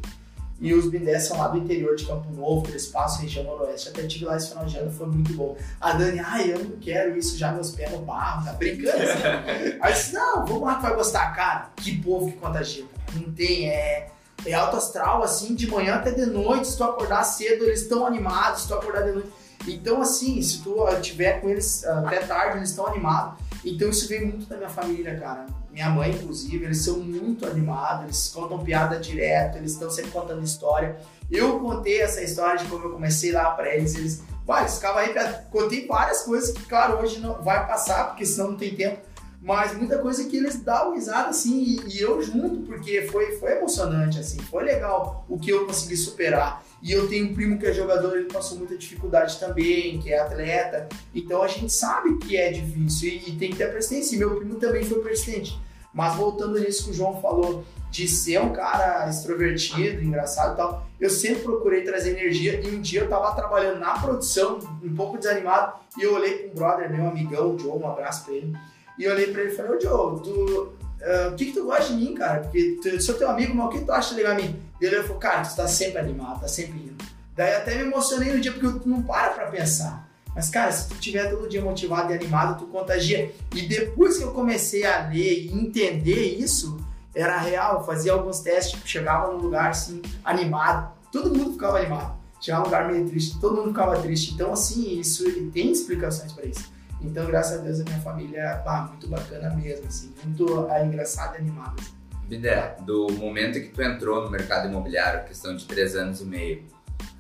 [0.61, 3.89] e os Bindé são lá do interior de Campo Novo, Três Passos, região noroeste.
[3.89, 5.57] Até tive lá esse final de ano, foi muito bom.
[5.81, 9.23] A Dani, ai, eu não quero isso, já meus pés no barro, tá brincando assim.
[9.83, 11.35] Aí eu disse, não, vamos lá que vai gostar.
[11.35, 12.85] Cara, que povo que contagia.
[13.15, 14.11] Não tem, é...
[14.47, 16.69] É alto astral, assim, de manhã até de noite.
[16.69, 18.63] Se tu acordar cedo, eles estão animados.
[18.63, 19.33] Se tu acordar de noite.
[19.67, 23.39] Então, assim, se tu uh, tiver com eles uh, até tarde, eles estão animados.
[23.65, 25.47] Então, isso vem muito da minha família, cara.
[25.75, 28.05] Minha mãe, inclusive, eles são muito animados.
[28.05, 30.97] Eles contam piada direto, eles estão sempre contando história.
[31.29, 33.97] Eu contei essa história de como eu comecei lá pra eles.
[33.97, 35.49] Eles, vai, eles ficavam arrepiados.
[35.51, 39.01] Contei várias coisas que, claro, hoje não vai passar, porque senão não tem tempo.
[39.43, 43.59] Mas muita coisa que eles dão risada assim, e, e eu junto, porque foi, foi
[43.59, 46.65] emocionante, assim, foi legal o que eu consegui superar.
[46.85, 50.21] E eu tenho um primo que é jogador, ele passou muita dificuldade também, que é
[50.21, 50.87] atleta.
[51.15, 54.15] Então a gente sabe que é difícil e, e tem que ter persistência.
[54.15, 55.59] E meu primo também foi persistente.
[55.95, 60.87] Mas voltando nisso que o João falou, de ser um cara extrovertido, engraçado e tal,
[61.01, 62.61] eu sempre procurei trazer energia.
[62.61, 66.51] E um dia eu tava trabalhando na produção, um pouco desanimado, e eu olhei pra
[66.51, 68.55] um brother, meu amigão, o Joe, um abraço pra ele.
[68.99, 70.73] E eu olhei pra ele e falei, ô Joe, tu,
[71.03, 72.41] ah, o que, que tu gosta de mim, cara?
[72.41, 74.61] Porque tu, eu sou teu amigo, mas o que tu acha legal de mim?
[74.87, 77.05] Ele falou, cara, tu tá sempre animado, tá sempre rindo.
[77.37, 80.09] Daí até me emocionei no dia, porque tu não para pra pensar.
[80.35, 83.33] Mas, cara, se tu tiver todo dia motivado e animado, tu contagia.
[83.55, 86.77] E depois que eu comecei a ler e entender isso,
[87.15, 87.79] era real.
[87.79, 92.19] Eu fazia alguns testes, tipo, chegava num lugar assim, animado, todo mundo ficava animado.
[92.41, 94.35] Chegava num lugar meio triste, todo mundo ficava triste.
[94.35, 96.73] Então, assim, isso tem explicações para isso.
[97.01, 101.37] Então, graças a Deus, a minha família, ah, muito bacana mesmo, assim, muito ah, engraçada
[101.37, 101.75] e animada.
[101.79, 101.93] Assim.
[102.27, 106.65] Bindé, do momento que tu entrou no mercado imobiliário, questão de três anos e meio,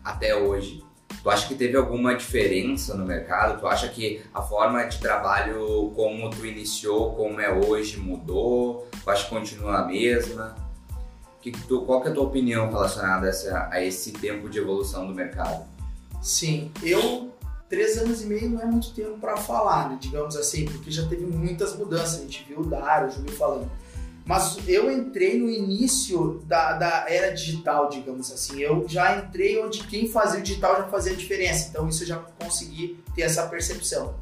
[0.02, 0.82] até hoje,
[1.22, 3.61] tu acha que teve alguma diferença no mercado?
[3.61, 8.88] Tu acha que a forma de trabalho, como tu iniciou, como é hoje, mudou?
[9.02, 10.57] Tu acha que continua a mesma?
[11.40, 14.48] Que que tu, qual que é a tua opinião relacionada a, essa, a esse tempo
[14.48, 15.64] de evolução do mercado?
[16.22, 17.30] Sim, eu
[17.68, 21.07] três anos e meio não é muito tempo para falar, né, digamos assim, porque já
[21.07, 22.20] teve muitas mudanças.
[22.20, 23.70] A gente viu o Dário, o Júlio falando.
[24.27, 28.61] Mas eu entrei no início da, da era digital, digamos assim.
[28.61, 31.68] Eu já entrei onde quem fazia o digital já fazia a diferença.
[31.68, 34.14] Então isso eu já consegui ter essa percepção.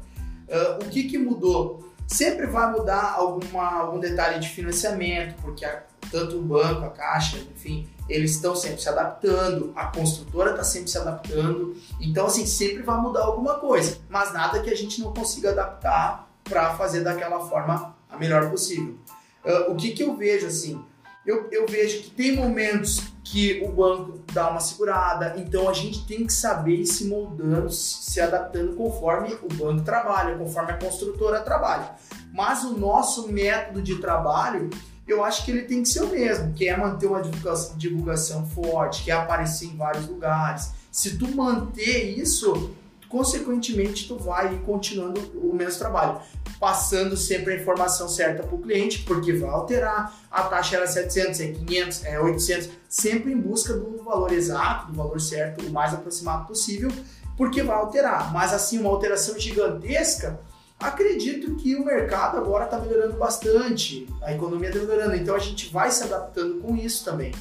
[0.47, 1.89] Uh, o que, que mudou?
[2.05, 7.37] Sempre vai mudar alguma, algum detalhe de financiamento, porque a, tanto o banco, a caixa,
[7.37, 11.75] enfim, eles estão sempre se adaptando, a construtora está sempre se adaptando.
[12.01, 16.29] Então, assim, sempre vai mudar alguma coisa, mas nada que a gente não consiga adaptar
[16.43, 18.97] para fazer daquela forma a melhor possível.
[19.45, 20.83] Uh, o que, que eu vejo assim?
[21.25, 26.05] Eu, eu vejo que tem momentos que o banco dá uma segurada, então a gente
[26.05, 31.39] tem que saber ir se moldando, se adaptando conforme o banco trabalha, conforme a construtora
[31.39, 31.91] trabalha.
[32.33, 34.69] Mas o nosso método de trabalho,
[35.07, 38.45] eu acho que ele tem que ser o mesmo, que é manter uma divulgação, divulgação
[38.45, 40.71] forte, que é aparecer em vários lugares.
[40.91, 42.71] Se tu manter isso,
[43.13, 46.19] consequentemente tu vai continuando o mesmo trabalho,
[46.59, 51.39] passando sempre a informação certa para o cliente, porque vai alterar, a taxa era 700,
[51.39, 55.93] é 500, é 800, sempre em busca do valor exato, do valor certo, o mais
[55.93, 56.89] aproximado possível,
[57.37, 60.39] porque vai alterar, mas assim, uma alteração gigantesca,
[60.79, 65.71] acredito que o mercado agora está melhorando bastante, a economia está melhorando, então a gente
[65.71, 67.31] vai se adaptando com isso também.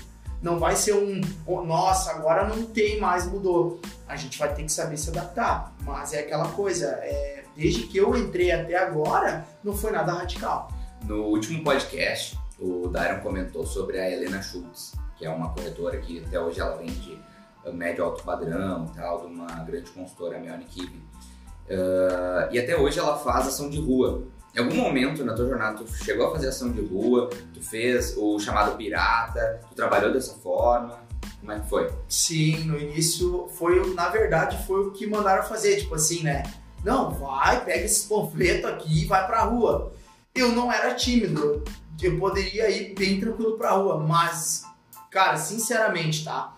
[0.43, 3.81] Não vai ser um, oh, nossa, agora não tem mais, mudou.
[4.09, 5.73] A gente vai ter que saber se adaptar.
[5.83, 10.73] Mas é aquela coisa, é, desde que eu entrei até agora, não foi nada radical.
[11.05, 16.25] No último podcast, o Dairon comentou sobre a Helena Schultz, que é uma corretora que
[16.25, 17.19] até hoje ela vende
[17.65, 22.99] uh, médio alto padrão tal, de uma grande consultora, a Mionic uh, E até hoje
[22.99, 24.25] ela faz ação de rua.
[24.55, 28.15] Em algum momento na tua jornada tu chegou a fazer ação de rua, tu fez
[28.19, 30.99] o chamado pirata, tu trabalhou dessa forma,
[31.41, 31.91] como é que foi?
[32.07, 36.43] Sim, no início foi, na verdade, foi o que mandaram fazer, tipo assim, né?
[36.85, 39.93] Não, vai, pega esse panfleto aqui e vai pra rua.
[40.35, 41.65] Eu não era tímido,
[42.03, 44.65] eu poderia ir bem tranquilo pra rua, mas,
[45.11, 46.55] cara, sinceramente, tá?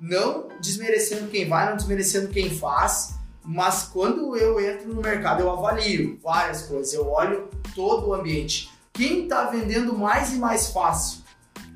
[0.00, 3.15] Não desmerecendo quem vai, não desmerecendo quem faz,
[3.46, 8.68] mas quando eu entro no mercado, eu avalio várias coisas, eu olho todo o ambiente.
[8.92, 11.20] Quem tá vendendo mais e mais fácil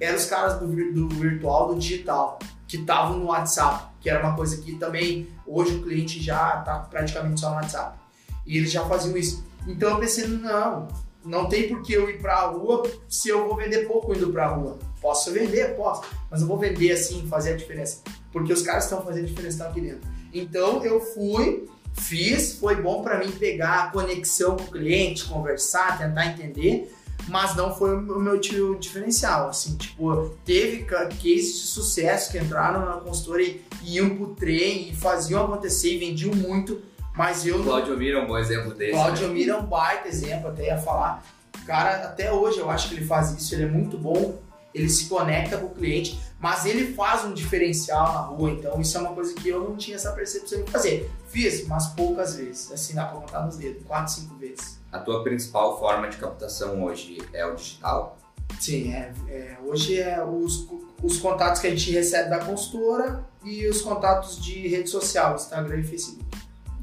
[0.00, 4.34] eram os caras do, do virtual, do digital, que estavam no WhatsApp, que era uma
[4.34, 7.96] coisa que também hoje o cliente já tá praticamente só no WhatsApp.
[8.44, 9.44] E eles já faziam isso.
[9.64, 10.88] Então eu pensei, não,
[11.24, 14.32] não tem por que eu ir para a rua se eu vou vender pouco indo
[14.32, 14.76] para a rua.
[15.00, 15.76] Posso vender?
[15.76, 16.02] Posso.
[16.28, 18.02] Mas eu vou vender assim, fazer a diferença.
[18.32, 20.19] Porque os caras estão fazendo a diferença aqui dentro.
[20.32, 25.98] Então eu fui, fiz, foi bom para mim pegar a conexão com o cliente, conversar,
[25.98, 26.94] tentar entender,
[27.28, 29.48] mas não foi o meu tio diferencial.
[29.48, 34.96] Assim, tipo, teve cases de sucesso que entraram na consultora e iam pro trem e
[34.96, 37.62] faziam acontecer e vendiam muito mas eu.
[37.62, 38.92] Claudio Mira é um bom exemplo desse.
[38.92, 39.34] Claudio né?
[39.34, 41.22] Mira é um baita exemplo, até ia falar.
[41.66, 44.38] Cara, até hoje eu acho que ele faz isso, ele é muito bom,
[44.74, 48.96] ele se conecta com o cliente, mas ele faz um diferencial na rua, então isso
[48.96, 51.10] é uma coisa que eu não tinha essa percepção de fazer.
[51.28, 54.78] Fiz, mas poucas vezes, assim dá pra contar nos dedos, quatro, cinco vezes.
[54.90, 58.18] A tua principal forma de captação hoje é o digital?
[58.58, 60.66] Sim, é, é, hoje é os,
[61.02, 65.80] os contatos que a gente recebe da consultora e os contatos de rede social, Instagram
[65.80, 66.30] e Facebook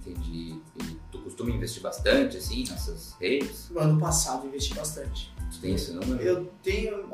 [0.08, 0.60] entendi.
[0.76, 3.70] E tu costuma investir bastante, assim, nessas redes?
[3.70, 5.34] No ano passado investi bastante.
[5.52, 6.22] Tu tem esse número?
[6.22, 7.08] Eu tenho,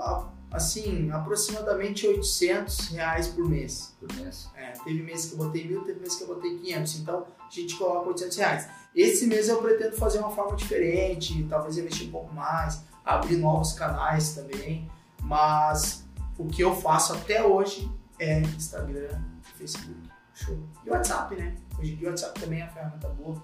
[0.53, 3.95] assim, aproximadamente 800 reais por mês.
[3.99, 4.49] Por mês?
[4.55, 6.99] É, teve mês que eu botei mil, teve mês que eu botei 500.
[6.99, 8.69] Então, a gente coloca 800 reais.
[8.95, 13.73] Esse mês eu pretendo fazer uma forma diferente, talvez investir um pouco mais, abrir novos
[13.73, 14.87] canais também.
[15.23, 16.05] Mas
[16.37, 19.19] o que eu faço até hoje é Instagram,
[19.57, 20.13] Facebook.
[20.35, 20.57] Show.
[20.85, 21.55] E WhatsApp, né?
[21.79, 23.43] Hoje em dia o WhatsApp também é uma ferramenta boa,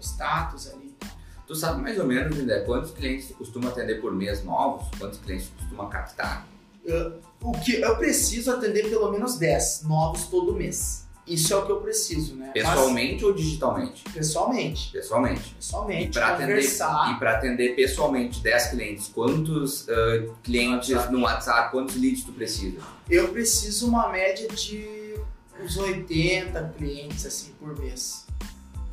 [0.00, 0.87] status ali.
[1.48, 4.86] Tu sabe mais ou menos, Lindé, quantos clientes tu costuma atender por mês novos?
[4.98, 6.46] Quantos clientes tu costuma captar?
[6.84, 11.08] Uh, o que eu preciso atender pelo menos 10 novos todo mês.
[11.26, 12.50] Isso é o que eu preciso, né?
[12.52, 14.04] Pessoalmente Mas, ou digitalmente?
[14.12, 14.90] Pessoalmente.
[14.92, 15.54] Pessoalmente.
[15.54, 16.08] Pessoalmente.
[16.08, 21.12] E para atender, e atender pessoalmente 10 clientes, quantos uh, clientes WhatsApp.
[21.12, 22.78] no WhatsApp, quantos leads tu precisa?
[23.08, 25.18] Eu preciso uma média de
[25.62, 28.27] uns 80 clientes assim por mês.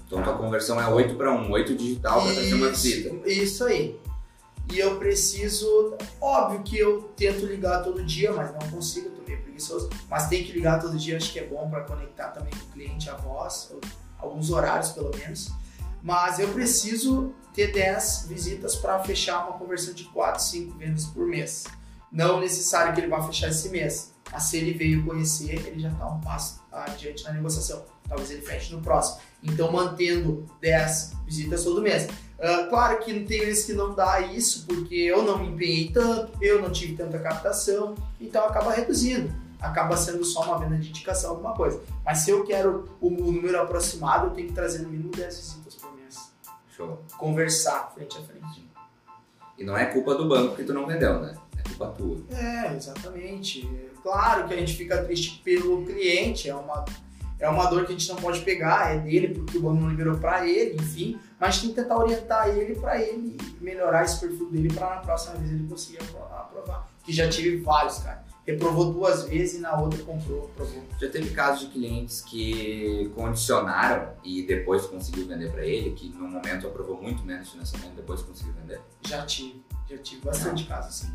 [0.06, 3.30] Então tua conversão é 8 para 1, 8 digital para fazer uma visita.
[3.30, 4.00] Isso aí.
[4.72, 9.42] E eu preciso, óbvio que eu tento ligar todo dia, mas não consigo, tô meio
[9.42, 9.90] preguiçoso.
[10.10, 12.72] Mas tem que ligar todo dia, acho que é bom para conectar também com o
[12.72, 13.72] cliente, a voz,
[14.18, 15.52] alguns horários pelo menos.
[16.02, 21.26] Mas eu preciso ter 10 visitas para fechar uma conversão de 4, 5 vendas por
[21.26, 21.66] mês.
[22.12, 25.90] Não necessário que ele vá fechar esse mês, mas se ele veio conhecer, ele já
[25.90, 27.95] está um passo adiante na negociação.
[28.08, 29.22] Talvez ele feche no próximo.
[29.44, 32.08] Então, mantendo 10 visitas todo mês.
[32.38, 36.32] Uh, claro que tem vezes que não dá isso, porque eu não me empenhei tanto,
[36.42, 39.34] eu não tive tanta captação, então acaba reduzindo.
[39.60, 41.82] Acaba sendo só uma venda de indicação, alguma coisa.
[42.04, 45.76] Mas se eu quero o, número aproximado, eu tenho que trazer no mínimo 10 visitas
[45.76, 46.32] por mês.
[46.76, 47.02] Show.
[47.18, 48.70] Conversar frente a frente.
[49.58, 51.36] E não é culpa do banco que tu não vendeu, né?
[51.58, 52.18] É culpa tua.
[52.32, 53.68] É, exatamente.
[54.04, 56.84] Claro que a gente fica triste pelo cliente, é uma,
[57.40, 59.90] é uma dor que a gente não pode pegar, é dele porque o banco não
[59.90, 64.50] liberou para ele, enfim, mas tem que tentar orientar ele para ele melhorar esse perfil
[64.50, 66.90] dele para na próxima vez ele conseguir aprovar.
[67.04, 68.24] Que já tive vários, cara.
[68.48, 70.84] Reprovou duas vezes e na outra comprou, aprovou.
[71.00, 76.28] Já teve casos de clientes que condicionaram e depois conseguiu vender para ele, que no
[76.28, 78.80] momento aprovou muito menos financiamento depois conseguiu vender?
[79.02, 81.14] Já tive, já tive bastante casos assim.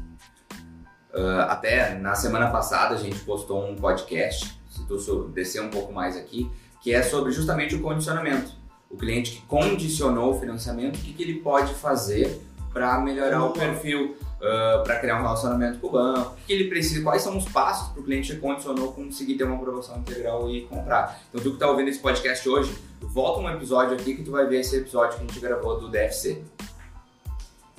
[1.12, 4.59] Uh, até na semana passada a gente postou um podcast,
[4.96, 6.50] tu descer um pouco mais aqui,
[6.82, 8.52] que é sobre justamente o condicionamento.
[8.90, 12.40] O cliente que condicionou o financiamento, o que, que ele pode fazer
[12.72, 16.52] para melhorar o perfil, uh, para criar um relacionamento com o banco, o que, que
[16.52, 19.98] ele precisa, quais são os passos para o cliente que condicionou conseguir ter uma aprovação
[19.98, 21.20] integral e comprar.
[21.28, 24.46] Então, tu que está ouvindo esse podcast hoje, volta um episódio aqui que tu vai
[24.46, 26.42] ver esse episódio que a gente gravou do DFC.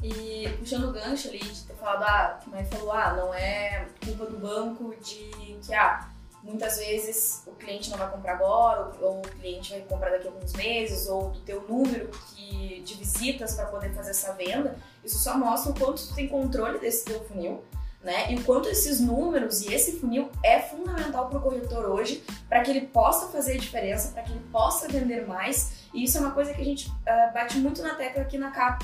[0.03, 3.86] E puxando o gancho ali de ter falado, ah, que mãe falou, ah, não é
[4.03, 5.30] culpa do banco de
[5.62, 6.09] que, ah,
[6.43, 10.31] muitas vezes o cliente não vai comprar agora, ou, o cliente vai comprar daqui a
[10.31, 14.75] alguns meses, ou do teu número que, de visitas para poder fazer essa venda.
[15.03, 17.63] Isso só mostra o quanto tu tem controle desse teu funil.
[18.03, 18.31] né?
[18.31, 22.61] E o quanto esses números e esse funil é fundamental para o corretor hoje, para
[22.61, 25.73] que ele possa fazer a diferença, para que ele possa vender mais.
[25.93, 28.49] E isso é uma coisa que a gente uh, bate muito na tecla aqui na
[28.49, 28.83] CAP,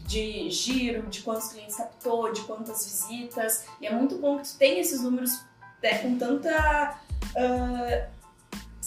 [0.00, 3.64] de giro, de quantos clientes captou, de quantas visitas.
[3.80, 5.40] E é muito bom que tu tenha esses números
[5.82, 6.98] né, com tanta.
[7.36, 8.20] Uh,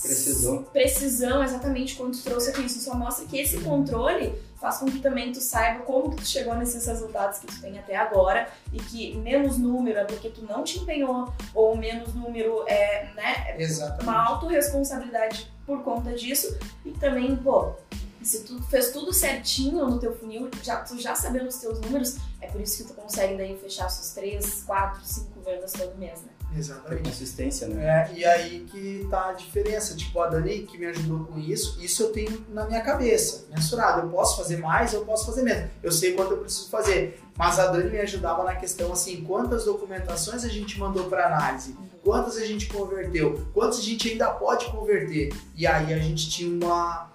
[0.01, 0.63] Precisão.
[0.63, 2.65] Precisão, exatamente, quando tu trouxe aqui.
[2.65, 6.25] Isso só mostra que esse controle faz com que também tu saiba como que tu
[6.25, 10.41] chegou nesses resultados que tu tem até agora e que menos número é porque tu
[10.43, 14.03] não te empenhou ou menos número é, né, Exatamente.
[14.03, 17.73] uma autorresponsabilidade por conta disso e também, pô,
[18.21, 22.17] se tu fez tudo certinho no teu funil, já, tu já sabendo os teus números,
[22.39, 26.21] é por isso que tu consegue daí fechar suas 3, 4, 5 vendas todo mês,
[26.21, 26.32] né?
[26.55, 27.09] Exatamente.
[27.09, 27.83] Consistência, né?
[27.85, 29.95] É, e aí que tá a diferença.
[29.95, 34.01] Tipo, a Dani que me ajudou com isso, isso eu tenho na minha cabeça, mensurado.
[34.01, 35.69] Eu posso fazer mais, eu posso fazer menos.
[35.81, 37.19] Eu sei quanto eu preciso fazer.
[37.37, 41.75] Mas a Dani me ajudava na questão assim, quantas documentações a gente mandou para análise,
[42.03, 45.33] quantas a gente converteu, quantas a gente ainda pode converter.
[45.55, 47.11] E aí a gente tinha uma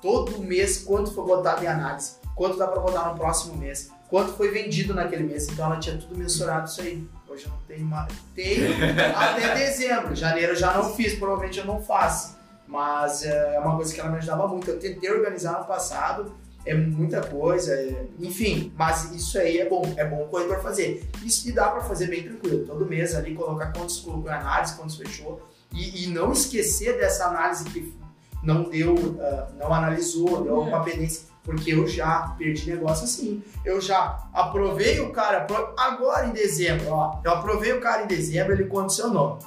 [0.00, 4.32] todo mês quanto foi botado em análise, quanto dá para botar no próximo mês, quanto
[4.32, 5.48] foi vendido naquele mês.
[5.48, 7.06] Então ela tinha tudo mensurado isso aí.
[7.28, 8.12] Hoje eu não tenho mais.
[8.34, 8.68] Tenho
[9.14, 10.14] até dezembro.
[10.14, 12.38] Janeiro eu já não fiz, provavelmente eu não faço.
[12.66, 14.70] Mas é uma coisa que ela me ajudava muito.
[14.70, 18.06] Eu tentei organizar no passado, é muita coisa, é...
[18.18, 18.72] enfim.
[18.76, 21.08] Mas isso aí é bom, é bom o corretor fazer.
[21.22, 22.66] Isso que dá para fazer bem tranquilo.
[22.66, 25.42] Todo mês ali colocar quantos colocou análise, quantos fechou.
[25.72, 27.94] E, e não esquecer dessa análise que
[28.42, 33.42] não deu, uh, não analisou, deu alguma pendência porque eu já perdi negócio assim.
[33.64, 35.46] Eu já aprovei o cara,
[35.78, 37.22] agora em dezembro, ó.
[37.24, 39.38] Eu aprovei o cara em dezembro, ele condicionou.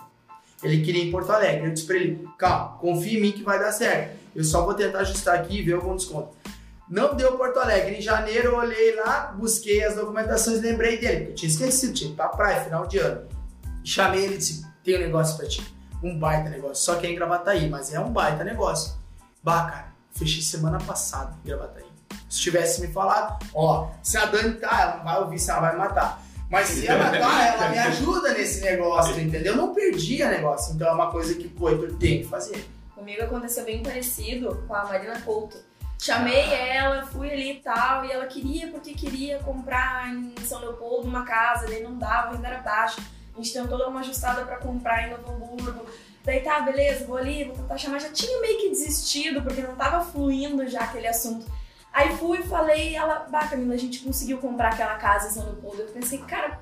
[0.64, 1.68] Ele queria em Porto Alegre.
[1.68, 4.18] Eu disse pra ele, calma, confia em mim que vai dar certo.
[4.36, 6.36] Eu só vou tentar ajustar aqui e ver algum desconto.
[6.90, 7.96] Não deu Porto Alegre.
[7.96, 12.16] Em janeiro eu olhei lá, busquei as documentações e lembrei dele, eu tinha esquecido, tinha
[12.16, 13.28] pra praia, final de ano.
[13.84, 15.62] Chamei ele e disse, tem um negócio pra ti.
[16.02, 16.84] Um baita negócio.
[16.84, 18.96] Só que é em Gravataí, mas é um baita negócio.
[19.44, 21.91] Bah, cara, fechei semana passada em Gravataí.
[22.30, 25.60] Se tivesse me falado, ó, se a Dani tá, ela não vai ouvir, se ela
[25.62, 26.22] vai matar.
[26.50, 29.54] Mas se ela tá, ela me ajuda nesse negócio, entendeu?
[29.54, 30.76] Eu não perdi a negócio.
[30.76, 32.66] Então é uma coisa que o corretor tem que fazer.
[32.94, 35.58] Comigo aconteceu bem parecido com a Marina Couto.
[35.98, 41.08] Chamei ela, fui ali e tal, e ela queria porque queria comprar em São Leopoldo
[41.08, 43.00] uma casa, daí não dava, ainda era baixo.
[43.34, 45.86] A gente tentou dar uma ajustada para comprar em Novo Hamburgo.
[46.24, 48.00] Daí tá, beleza, vou ali, vou tentar chamar.
[48.00, 51.46] Já tinha meio que desistido, porque não tava fluindo já aquele assunto.
[51.94, 55.46] Aí fui e falei, ela, bah, Camila, a gente conseguiu comprar aquela casa em São
[55.46, 55.82] Leopoldo.
[55.82, 56.60] Eu pensei, cara,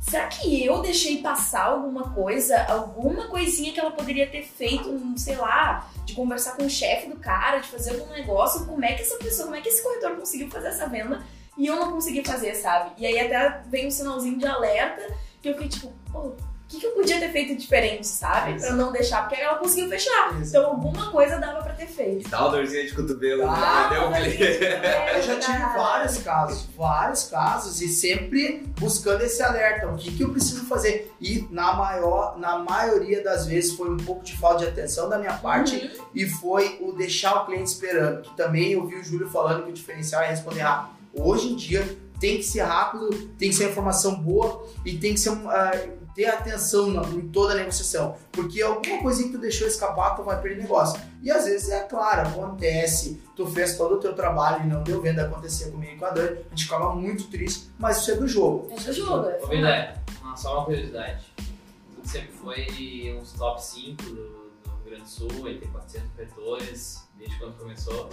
[0.00, 5.36] será que eu deixei passar alguma coisa, alguma coisinha que ela poderia ter feito, sei
[5.36, 8.66] lá, de conversar com o chefe do cara, de fazer algum negócio?
[8.66, 11.22] Como é que essa pessoa, como é que esse corretor conseguiu fazer essa venda
[11.56, 12.90] e eu não consegui fazer, sabe?
[12.98, 16.32] E aí até vem um sinalzinho de alerta que eu fiquei tipo, pô,
[16.66, 18.58] o que, que, eu podia ter feito diferente, sabe?
[18.58, 20.34] Pra não deixar, porque ela conseguiu fechar.
[20.40, 20.50] Isso.
[20.50, 22.28] Então alguma coisa dava pra ter feito.
[22.28, 25.16] Dá uma dorzinha de cotovelo, ah, né?
[25.16, 29.86] Eu já tive vários casos, vários casos, e sempre buscando esse alerta.
[29.86, 31.14] O que, que eu preciso fazer?
[31.20, 35.18] E na maior, na maioria das vezes foi um pouco de falta de atenção da
[35.18, 36.06] minha parte uhum.
[36.12, 38.22] e foi o deixar o cliente esperando.
[38.22, 40.96] Que também eu vi o Júlio falando que o diferencial é responder rápido.
[41.14, 43.08] Hoje em dia tem que ser rápido,
[43.38, 47.56] tem que ser informação boa e tem que ser uh, ter atenção em toda a
[47.56, 50.98] negociação, porque alguma coisinha que tu deixou escapar, tu vai perder negócio.
[51.22, 55.02] E às vezes é claro, acontece, tu fez todo o teu trabalho e não deu
[55.02, 58.14] venda, acontecia comigo e com a Dani, a gente ficava muito triste, mas isso é
[58.14, 58.66] do jogo.
[58.72, 59.38] É do jogo, é.
[59.42, 59.94] Ô, Vidé,
[60.34, 61.22] só uma curiosidade.
[61.36, 66.10] Tu sempre foi uns top 5 do, do Rio Grande do Sul, ele tem 400
[66.12, 68.08] corretores, desde quando começou,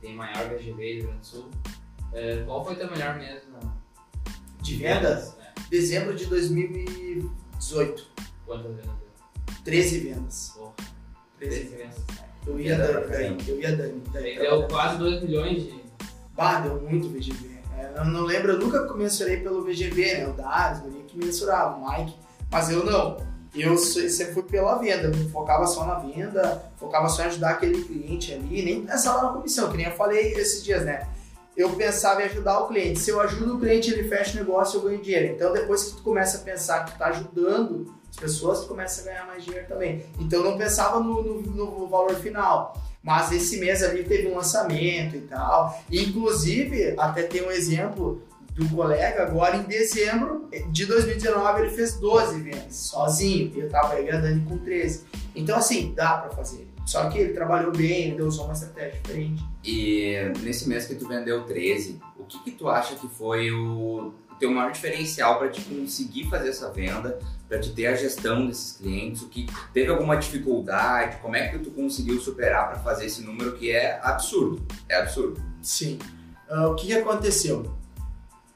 [0.00, 1.50] tem maior VGV do Rio Grande do Sul.
[2.12, 3.40] É, qual foi teu melhor mês?
[4.62, 5.36] De vendas?
[5.70, 8.06] Dezembro de 2018.
[8.44, 9.56] Quantas vendas deu?
[9.64, 10.52] 13 vendas.
[10.56, 10.72] Porra.
[11.38, 11.96] 13 vendas.
[12.46, 14.02] Eu ia Dani, daí, eu ia Dani.
[14.12, 15.80] daí deu quase 2 milhões de.
[16.34, 17.60] Bah, deu muito VGV.
[17.78, 20.28] É, eu não lembro, eu nunca mensurei pelo VGV, né?
[20.28, 22.14] O Darius, o que mensurava, o Mike.
[22.50, 23.18] Mas eu não.
[23.54, 27.82] Eu sempre fui pela venda, eu focava só na venda, focava só em ajudar aquele
[27.82, 31.06] cliente ali, nem pensava na comissão, que nem eu falei esses dias, né?
[31.60, 32.98] Eu pensava em ajudar o cliente.
[33.00, 35.34] Se eu ajudo o cliente, ele fecha o negócio, eu ganho dinheiro.
[35.34, 39.02] Então, depois que tu começa a pensar que tu tá ajudando as pessoas, tu começa
[39.02, 40.04] a ganhar mais dinheiro também.
[40.18, 42.74] Então, eu não pensava no, no, no valor final.
[43.02, 45.82] Mas esse mês ali teve um lançamento e tal.
[45.90, 48.22] Inclusive, até tem um exemplo
[48.54, 53.52] do colega, agora em dezembro de 2019 ele fez 12 vendas sozinho.
[53.56, 54.06] Eu tava aí
[54.46, 55.04] com 13.
[55.34, 56.69] Então, assim, dá para fazer.
[56.90, 59.44] Só que ele trabalhou bem, ele usou uma estratégia diferente.
[59.62, 64.12] E nesse mês que tu vendeu 13, o que que tu acha que foi o
[64.40, 67.16] teu maior diferencial para te conseguir fazer essa venda,
[67.48, 69.22] para te ter a gestão desses clientes?
[69.22, 71.18] O que teve alguma dificuldade?
[71.18, 74.60] Como é que tu conseguiu superar para fazer esse número que é absurdo?
[74.88, 75.40] É absurdo.
[75.62, 75.96] Sim.
[76.50, 77.72] Uh, o que, que aconteceu?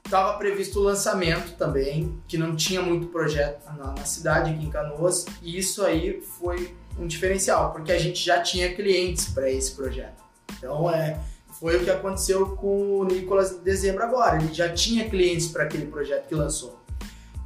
[0.04, 4.70] Estava previsto o lançamento também, que não tinha muito projeto na, na, cidade, aqui em
[4.70, 9.72] Canoas, e isso aí foi um diferencial, porque a gente já tinha clientes para esse
[9.72, 10.22] projeto.
[10.58, 11.18] Então, é,
[11.58, 14.42] foi o que aconteceu com o Nicolas em dezembro agora.
[14.42, 16.80] Ele já tinha clientes para aquele projeto que lançou.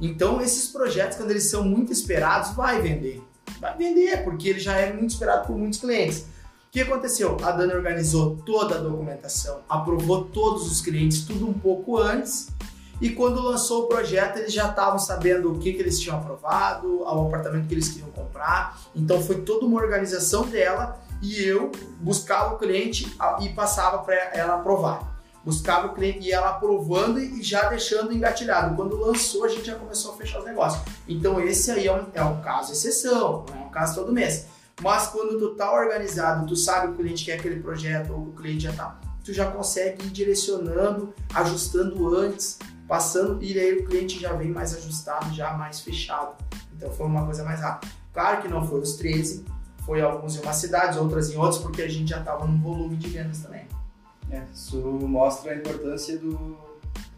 [0.01, 3.21] Então, esses projetos, quando eles são muito esperados, vai vender.
[3.59, 6.19] Vai vender, porque ele já é muito esperado por muitos clientes.
[6.19, 7.35] O que aconteceu?
[7.43, 12.47] A Dani organizou toda a documentação, aprovou todos os clientes, tudo um pouco antes.
[13.01, 17.01] E quando lançou o projeto, eles já estavam sabendo o que, que eles tinham aprovado,
[17.01, 18.79] o apartamento que eles queriam comprar.
[18.93, 24.55] Então foi toda uma organização dela e eu buscava o cliente e passava para ela
[24.55, 25.17] aprovar.
[25.43, 28.75] Buscava o cliente e ela aprovando e já deixando engatilhado.
[28.75, 30.83] Quando lançou, a gente já começou a fechar os negócios.
[31.07, 34.47] Então esse aí é um, é um caso exceção, não é um caso todo mês.
[34.81, 38.63] Mas quando tu tá organizado, tu sabe o cliente quer aquele projeto ou o cliente
[38.63, 42.57] já tá, tu já consegue ir direcionando, ajustando antes,
[42.89, 46.35] passando e aí o cliente já vem mais ajustado, já mais fechado.
[46.75, 47.93] Então foi uma coisa mais rápida.
[48.11, 49.45] Claro que não foi os 13,
[49.85, 52.97] foi alguns em uma cidade, outras em outras, porque a gente já estava num volume
[52.97, 53.67] de vendas também.
[54.31, 56.57] É, isso mostra a importância do,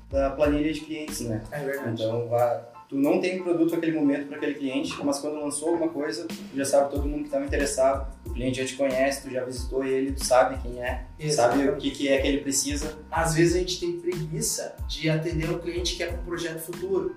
[0.10, 1.42] da planilha de clientes, né?
[1.52, 2.04] É verdade.
[2.04, 2.62] Então, vai,
[2.92, 6.36] tu não tem produto naquele momento para aquele cliente, mas quando lançou alguma coisa, tu
[6.54, 9.82] já sabe todo mundo que estava interessado, o cliente já te conhece, tu já visitou
[9.82, 13.00] ele, tu sabe quem é, sabe o que, que é que ele precisa.
[13.10, 16.60] Às vezes a gente tem preguiça de atender o cliente que é para um projeto
[16.60, 17.16] futuro.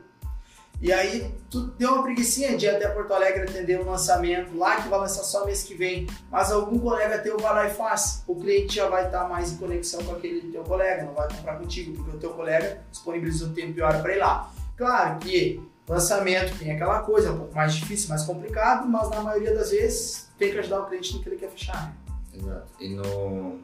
[0.81, 4.57] E aí tu deu uma preguiçinha de ir até Porto Alegre atender o um lançamento
[4.57, 7.71] lá, que vai lançar só mês que vem, mas algum colega teu vai lá e
[7.71, 8.23] faz.
[8.29, 11.59] O cliente já vai estar mais em conexão com aquele teu colega, não vai comprar
[11.59, 14.54] contigo, porque o teu colega disponibiliza o tempo e hora para ir lá.
[14.77, 19.21] Claro que lançamento tem aquela coisa, é um pouco mais difícil, mais complicado, mas na
[19.21, 21.87] maioria das vezes tem que ajudar o cliente no que ele quer fechar.
[21.87, 22.41] Né?
[22.41, 22.67] Exato.
[22.81, 23.61] E no,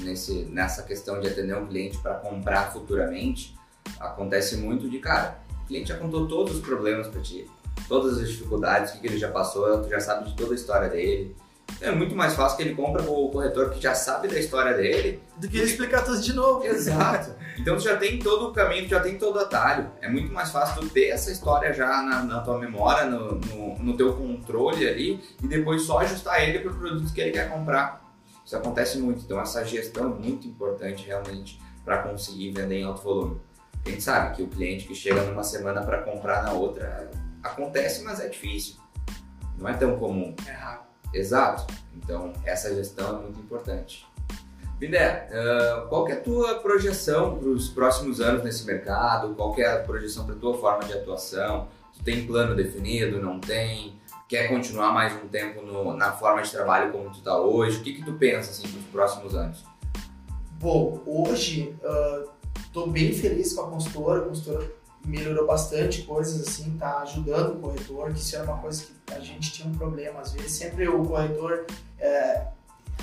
[0.00, 3.56] nesse, nessa questão de atender um cliente para comprar futuramente,
[4.00, 5.38] acontece muito de cara.
[5.62, 7.48] O cliente já contou todos os problemas para ti,
[7.88, 10.54] todas as dificuldades, o que, que ele já passou, tu já sabe de toda a
[10.54, 11.36] história dele
[11.80, 14.74] é muito mais fácil que ele compra com o corretor que já sabe da história
[14.74, 15.22] dele.
[15.36, 16.64] Do que ele explicar tudo de novo.
[16.64, 17.32] Exato.
[17.56, 19.88] Então tu já tem todo o caminho, tu já tem todo o atalho.
[20.00, 23.78] É muito mais fácil tu ter essa história já na, na tua memória, no, no,
[23.78, 27.48] no, teu controle ali, e depois só ajustar ele para o produto que ele quer
[27.48, 28.02] comprar.
[28.44, 29.22] Isso acontece muito.
[29.22, 33.40] Então essa gestão é muito importante realmente para conseguir vender em alto volume.
[33.86, 37.08] A gente sabe que o cliente que chega numa semana para comprar na outra
[37.40, 38.76] acontece, mas é difícil.
[39.56, 40.34] Não é tão comum.
[40.44, 40.83] É rápido.
[41.14, 41.72] Exato.
[41.96, 44.06] Então, essa gestão é muito importante.
[44.78, 49.34] Bindé, uh, qual é a tua projeção para os próximos anos nesse mercado?
[49.34, 51.68] Qual é a projeção para a tua forma de atuação?
[51.96, 53.20] Tu tem plano definido?
[53.20, 53.94] Não tem?
[54.28, 57.78] Quer continuar mais um tempo no, na forma de trabalho como tu está hoje?
[57.78, 59.64] O que, que tu pensa assim, para os próximos anos?
[60.58, 61.76] Bom, hoje
[62.66, 64.22] estou uh, bem feliz com a consultora.
[64.22, 64.72] A consultora
[65.04, 69.20] melhorou bastante coisas assim, tá ajudando o corretor, que isso era uma coisa que a
[69.20, 70.52] gente tinha um problema às vezes.
[70.52, 71.66] Sempre o corretor,
[71.98, 72.42] é,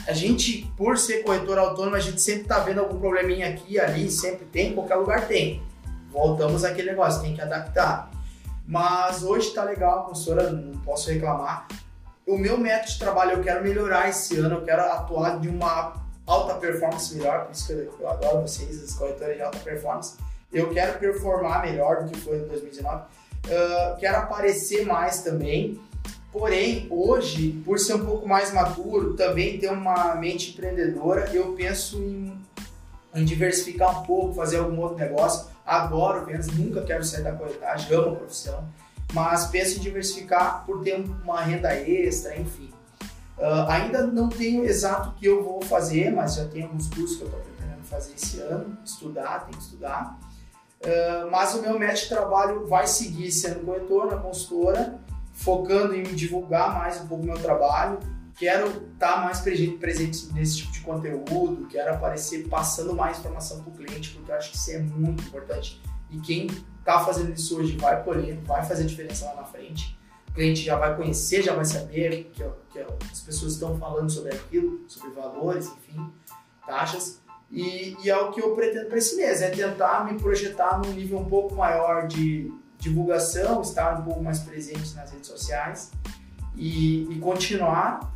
[0.07, 4.09] a gente, por ser corretor autônomo, a gente sempre tá vendo algum probleminha aqui, ali,
[4.09, 5.61] sempre tem, em qualquer lugar tem.
[6.11, 8.09] Voltamos àquele negócio, tem que adaptar.
[8.65, 11.67] Mas hoje tá legal, a consultora, não posso reclamar.
[12.27, 15.93] O meu método de trabalho eu quero melhorar esse ano, eu quero atuar de uma
[16.25, 20.17] alta performance melhor, por isso que eu, eu adoro vocês, os corretores de alta performance
[20.51, 23.03] eu quero performar melhor do que foi em 2019.
[23.03, 25.79] Uh, quero aparecer mais também.
[26.31, 31.97] Porém, hoje, por ser um pouco mais maduro, também ter uma mente empreendedora, eu penso
[31.97, 32.33] em,
[33.13, 35.49] em diversificar um pouco, fazer algum outro negócio.
[35.65, 38.63] Adoro vendas, nunca quero sair da corretagem, amo a profissão,
[39.13, 42.71] mas penso em diversificar por ter uma renda extra, enfim.
[43.37, 47.17] Uh, ainda não tenho exato o que eu vou fazer, mas já tenho alguns cursos
[47.17, 50.17] que eu estou pretendendo fazer esse ano, estudar, tem que estudar.
[50.83, 54.99] Uh, mas o meu método de trabalho vai seguir sendo corretor na consultora,
[55.31, 57.99] focando em divulgar mais um pouco o meu trabalho.
[58.35, 63.71] Quero estar tá mais presente nesse tipo de conteúdo, quero aparecer passando mais informação para
[63.71, 65.79] o cliente, porque eu acho que isso é muito importante.
[66.09, 66.47] E quem
[66.79, 69.97] está fazendo isso hoje vai colher, vai fazer diferença lá na frente.
[70.29, 72.79] O cliente já vai conhecer, já vai saber que, que
[73.11, 76.11] as pessoas estão falando sobre aquilo, sobre valores, enfim,
[76.65, 77.20] taxas.
[77.51, 80.93] E, e é o que eu pretendo para esse mês, é tentar me projetar num
[80.93, 85.91] nível um pouco maior de divulgação, estar um pouco mais presente nas redes sociais
[86.55, 88.11] e, e continuar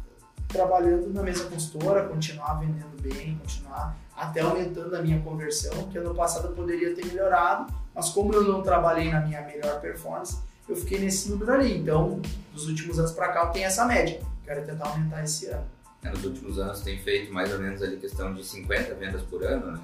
[0.47, 6.15] trabalhando na mesma consultora, continuar vendendo bem, continuar até aumentando a minha conversão, que ano
[6.15, 10.75] passado eu poderia ter melhorado, mas como eu não trabalhei na minha melhor performance, eu
[10.75, 11.77] fiquei nesse número ali.
[11.77, 12.21] Então,
[12.53, 14.21] dos últimos anos para cá, eu tenho essa média.
[14.43, 15.65] Quero tentar aumentar esse ano.
[16.05, 19.43] É, nos últimos anos tem feito mais ou menos ali questão de 50 vendas por
[19.43, 19.81] ano, né?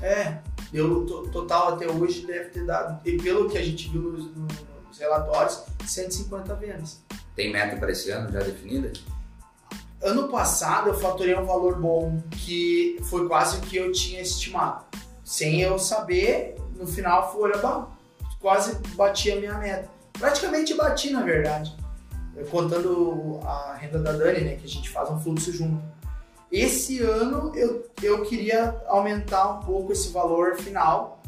[0.00, 0.38] É,
[0.72, 4.26] eu to- total até hoje deve ter dado, e pelo que a gente viu nos,
[4.36, 7.02] nos relatórios, 150 vendas.
[7.34, 8.92] Tem meta para esse ano já definida?
[10.02, 14.84] Ano passado eu faturei um valor bom que foi quase o que eu tinha estimado.
[15.24, 17.86] Sem eu saber, no final foi, olha,
[18.38, 19.90] quase bati a minha meta.
[20.12, 21.74] Praticamente bati, na verdade.
[22.36, 25.82] Eu Contando a renda da Dani, né, que a gente faz um fluxo junto.
[26.52, 31.20] Esse ano eu, eu queria aumentar um pouco esse valor final,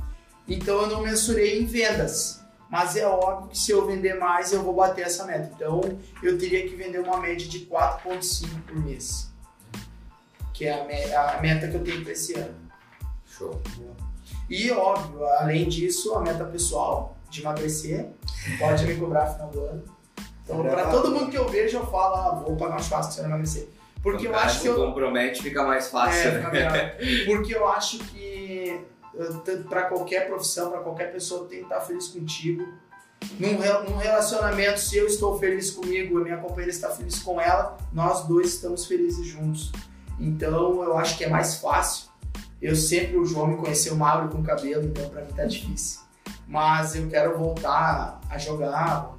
[0.47, 2.41] então eu não mensurei em vendas.
[2.71, 5.51] Mas é óbvio que se eu vender mais, eu vou bater essa meta.
[5.55, 5.81] Então
[6.23, 9.31] eu teria que vender uma média de 4,5 por mês.
[10.53, 12.55] Que é a, me- a meta que eu tenho para esse ano.
[13.27, 13.59] Show.
[14.51, 18.09] E óbvio, além disso, a meta pessoal de emagrecer.
[18.59, 19.98] Pode me cobrar no final do ano.
[20.49, 23.19] Então, para todo mundo que eu vejo, eu falo, ah, vou pagar um churrasco se
[23.19, 23.69] eu não emagrecer.
[24.03, 26.31] Porque Quando eu acho se que eu, compromete, fica mais fácil.
[26.31, 26.97] É, né?
[27.27, 28.81] Porque eu acho que
[29.69, 32.67] para qualquer profissão, para qualquer pessoa, tem que estar feliz contigo.
[33.39, 33.55] Num,
[33.91, 38.25] num relacionamento, se eu estou feliz comigo, a minha companheira está feliz com ela, nós
[38.27, 39.73] dois estamos felizes juntos.
[40.21, 42.09] Então eu acho que é mais fácil.
[42.63, 46.01] Eu sempre, o João me conheceu magro com cabelo, então para mim tá difícil.
[46.47, 49.15] Mas eu quero voltar a jogar,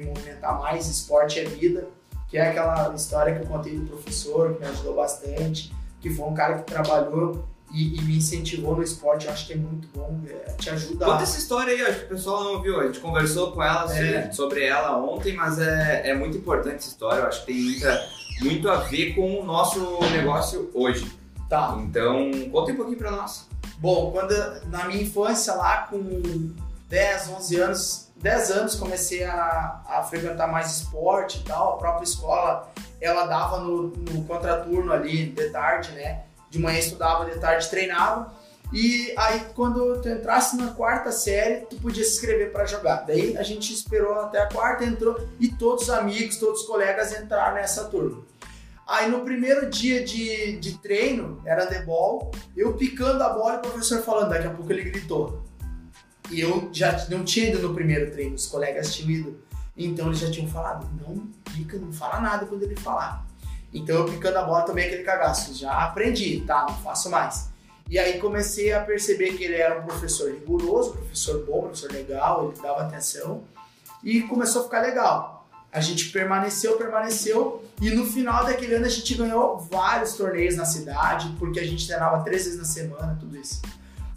[0.00, 0.86] me movimentar mais.
[0.88, 1.88] Esporte é vida
[2.28, 6.26] que é aquela história que eu contei do professor, que me ajudou bastante, que foi
[6.26, 9.26] um cara que trabalhou e, e me incentivou no esporte.
[9.26, 11.04] Eu acho que é muito bom, é, te ajuda.
[11.04, 12.80] Conta essa história aí, acho que o pessoal não ouviu.
[12.80, 14.30] A gente conversou com ela É.
[14.32, 17.20] sobre ela ontem, mas é, é muito importante essa história.
[17.20, 18.08] Eu acho que tem muita,
[18.42, 21.10] muito a ver com o nosso negócio hoje.
[21.48, 21.76] Tá.
[21.80, 23.46] Então, conta um pouquinho pra nós.
[23.78, 24.32] Bom, quando
[24.68, 26.52] na minha infância, lá com
[26.88, 31.74] 10, 11 anos, 10 anos, comecei a, a frequentar mais esporte e tal.
[31.74, 32.68] A própria escola,
[33.00, 36.24] ela dava no, no contraturno ali, de tarde, né?
[36.50, 38.34] De manhã estudava, de tarde treinava.
[38.72, 43.06] E aí, quando tu entrasse na quarta série, tu podia se inscrever para jogar.
[43.06, 47.16] Daí a gente esperou até a quarta, entrou e todos os amigos, todos os colegas
[47.16, 48.24] entraram nessa turma.
[48.88, 53.60] Aí no primeiro dia de, de treino, era handebol, eu picando a bola e o
[53.60, 55.45] professor falando, daqui a pouco ele gritou.
[56.30, 59.40] E eu já não tinha ido no primeiro treino, os colegas tinham ido.
[59.76, 63.26] Então eles já tinham falado, não pica, não fala nada quando ele falar.
[63.72, 67.50] Então eu picando a bola tomei aquele cagaço, já aprendi, tá, não faço mais.
[67.88, 72.50] E aí comecei a perceber que ele era um professor rigoroso, professor bom, professor legal,
[72.50, 73.44] ele dava atenção.
[74.02, 75.46] E começou a ficar legal.
[75.70, 80.64] A gente permaneceu, permaneceu, e no final daquele ano a gente ganhou vários torneios na
[80.64, 83.60] cidade, porque a gente treinava três vezes na semana, tudo isso.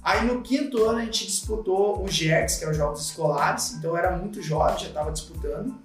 [0.10, 3.92] Aí no quinto ano a gente disputou o GERCS, que é os Jogos Escolares, então
[3.92, 5.76] eu era muito jovem, já estava disputando.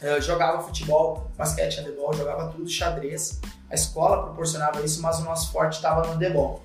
[0.00, 3.40] Eu jogava futebol, basquete, handebol, jogava tudo, xadrez.
[3.70, 6.60] A escola proporcionava isso, mas o nosso forte estava no handebol.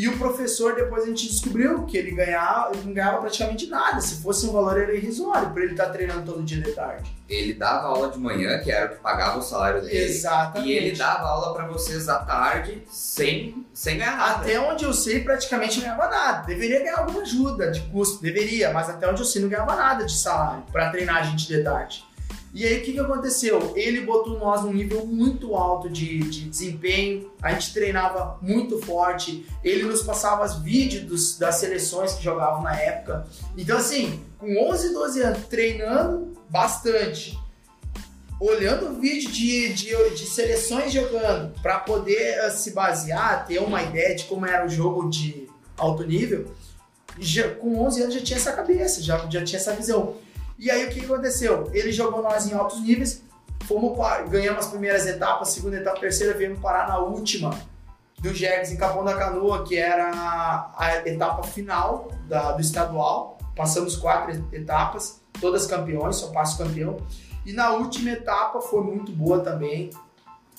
[0.00, 4.00] E o professor, depois a gente descobriu que ele ganhava, ele não ganhava praticamente nada.
[4.00, 7.14] Se fosse um valor, era irrisório, por ele estar treinando todo dia de tarde.
[7.28, 9.98] Ele dava aula de manhã, que era o que pagava o salário dele.
[9.98, 10.70] Exatamente.
[10.70, 14.40] E ele dava aula pra vocês à tarde sem, sem ganhar nada.
[14.40, 16.46] Até onde eu sei, praticamente não ganhava nada.
[16.46, 20.06] Deveria ganhar alguma ajuda de custo, deveria, mas até onde eu sei, não ganhava nada
[20.06, 22.06] de salário para treinar a gente de tarde.
[22.52, 23.72] E aí, o que, que aconteceu?
[23.76, 29.46] Ele botou nós num nível muito alto de, de desempenho, a gente treinava muito forte,
[29.62, 33.26] ele nos passava os vídeos das seleções que jogavam na época.
[33.56, 37.38] Então, assim, com 11, 12 anos, treinando bastante,
[38.40, 44.16] olhando vídeo de, de, de seleções jogando para poder eh, se basear, ter uma ideia
[44.16, 45.46] de como era o jogo de
[45.76, 46.52] alto nível,
[47.18, 50.16] já, com 11 anos já tinha essa cabeça, já, já tinha essa visão.
[50.60, 51.70] E aí o que aconteceu?
[51.72, 53.22] Ele jogou nós em altos níveis,
[53.66, 57.50] fomos pa- ganhamos as primeiras etapas, segunda etapa, terceira, viemos parar na última
[58.18, 63.38] do Jergs em Capão da Canoa, que era a etapa final da- do estadual.
[63.56, 66.98] Passamos quatro etapas, todas campeões, só passo campeão.
[67.46, 69.88] E na última etapa foi muito boa também.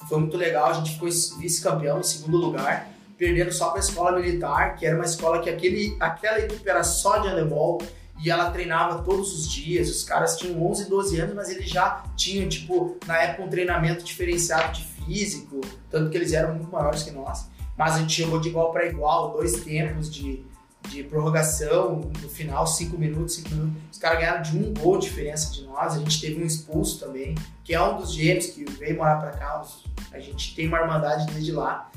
[0.10, 2.88] Foi muito legal, a gente ficou vice-campeão em segundo lugar,
[3.20, 6.84] perdendo só para a escola militar, que era uma escola que aquele, aquela equipe era
[6.84, 7.78] só de handebol
[8.24, 9.90] e ela treinava todos os dias.
[9.90, 14.04] Os caras tinham 11, 12 anos, mas eles já tinham, tipo, na época um treinamento
[14.04, 17.50] diferenciado de físico, tanto que eles eram muito maiores que nós.
[17.76, 20.44] Mas a gente chegou de igual para igual, dois tempos de,
[20.88, 23.82] de prorrogação, no final, 5 minutos, 5 minutos.
[23.92, 25.96] Os caras ganharam de um gol de diferença de nós.
[25.96, 29.32] A gente teve um expulso também, que é um dos gêmeos que veio morar para
[29.32, 29.64] cá.
[30.12, 31.90] A gente tem uma irmandade desde lá.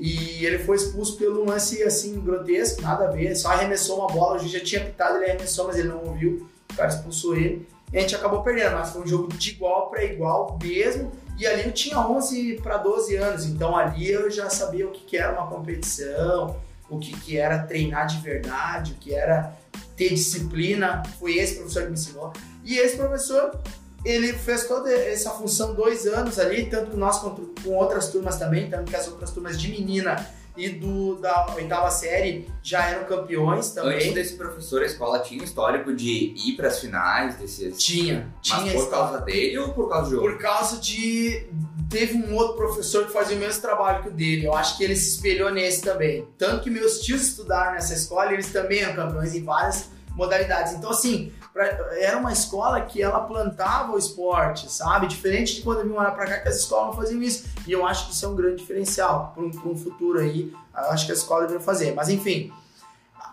[0.00, 4.36] E ele foi expulso pelo lance assim grotesco, nada a ver, só arremessou uma bola,
[4.36, 7.68] o juiz já tinha pitado, ele arremessou, mas ele não ouviu, o cara expulsou ele.
[7.92, 11.12] E a gente acabou perdendo, mas foi um jogo de igual para igual mesmo.
[11.36, 15.04] E ali eu tinha 11 para 12 anos, então ali eu já sabia o que,
[15.04, 16.56] que era uma competição,
[16.88, 19.54] o que, que era treinar de verdade, o que era
[19.96, 21.02] ter disciplina.
[21.18, 22.32] Foi esse professor que me ensinou.
[22.64, 23.58] E esse professor,
[24.04, 28.70] ele fez toda essa função dois anos ali, tanto nós quanto com outras turmas também,
[28.70, 30.26] tanto que as outras turmas de menina
[30.56, 33.96] e do, da oitava série já eram campeões também.
[33.96, 37.78] Antes desse professor, a escola tinha histórico de ir para as finais desses.
[37.78, 40.28] Tinha, Mas tinha por causa dele ou por causa do jogo?
[40.28, 41.46] Por causa de.
[41.88, 44.46] Teve um outro professor que fazia o mesmo trabalho que o dele.
[44.46, 46.26] Eu acho que ele se espelhou nesse também.
[46.36, 50.74] Tanto que meus tios estudaram nessa escola eles também eram campeões em várias modalidades.
[50.74, 55.06] Então, assim, era uma escola que ela plantava o esporte, sabe?
[55.06, 57.48] Diferente de quando eu vim morar pra cá, que as escolas não faziam isso.
[57.66, 60.52] E eu acho que isso é um grande diferencial para um, um futuro aí.
[60.72, 61.94] Acho que a escola deveria fazer.
[61.94, 62.52] Mas, enfim.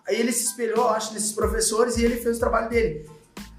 [0.08, 3.10] Ele se espelhou, acho, nesses professores e ele fez o trabalho dele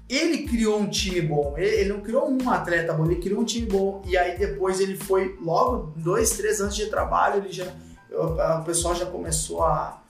[0.09, 1.53] ele criou um time bom.
[1.55, 4.01] Ele, ele não criou um atleta bom, ele criou um time bom.
[4.05, 7.67] E aí depois ele foi, logo dois, três anos de trabalho, ele já,
[8.11, 10.01] o pessoal já começou a,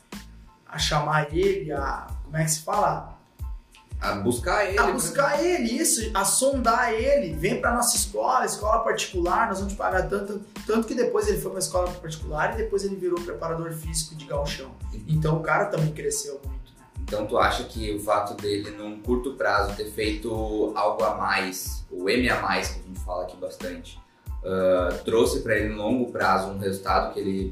[0.66, 2.08] a chamar ele, a.
[2.24, 3.19] Como é que se fala?
[4.02, 4.80] A buscar ele.
[4.80, 4.92] A né?
[4.94, 7.34] buscar ele, isso, a sondar ele.
[7.34, 10.42] Vem pra nossa escola, escola particular, nós vamos te pagar tanto.
[10.66, 14.26] Tanto que depois ele foi pra escola particular e depois ele virou preparador físico de
[14.26, 14.72] galchão.
[15.08, 16.60] Então o cara também cresceu muito.
[17.02, 21.84] Então tu acha que o fato dele, num curto prazo, ter feito algo a mais,
[21.92, 24.00] o M a mais que a gente fala aqui bastante,
[24.46, 27.50] ah, trouxe para ele no longo prazo um resultado que ele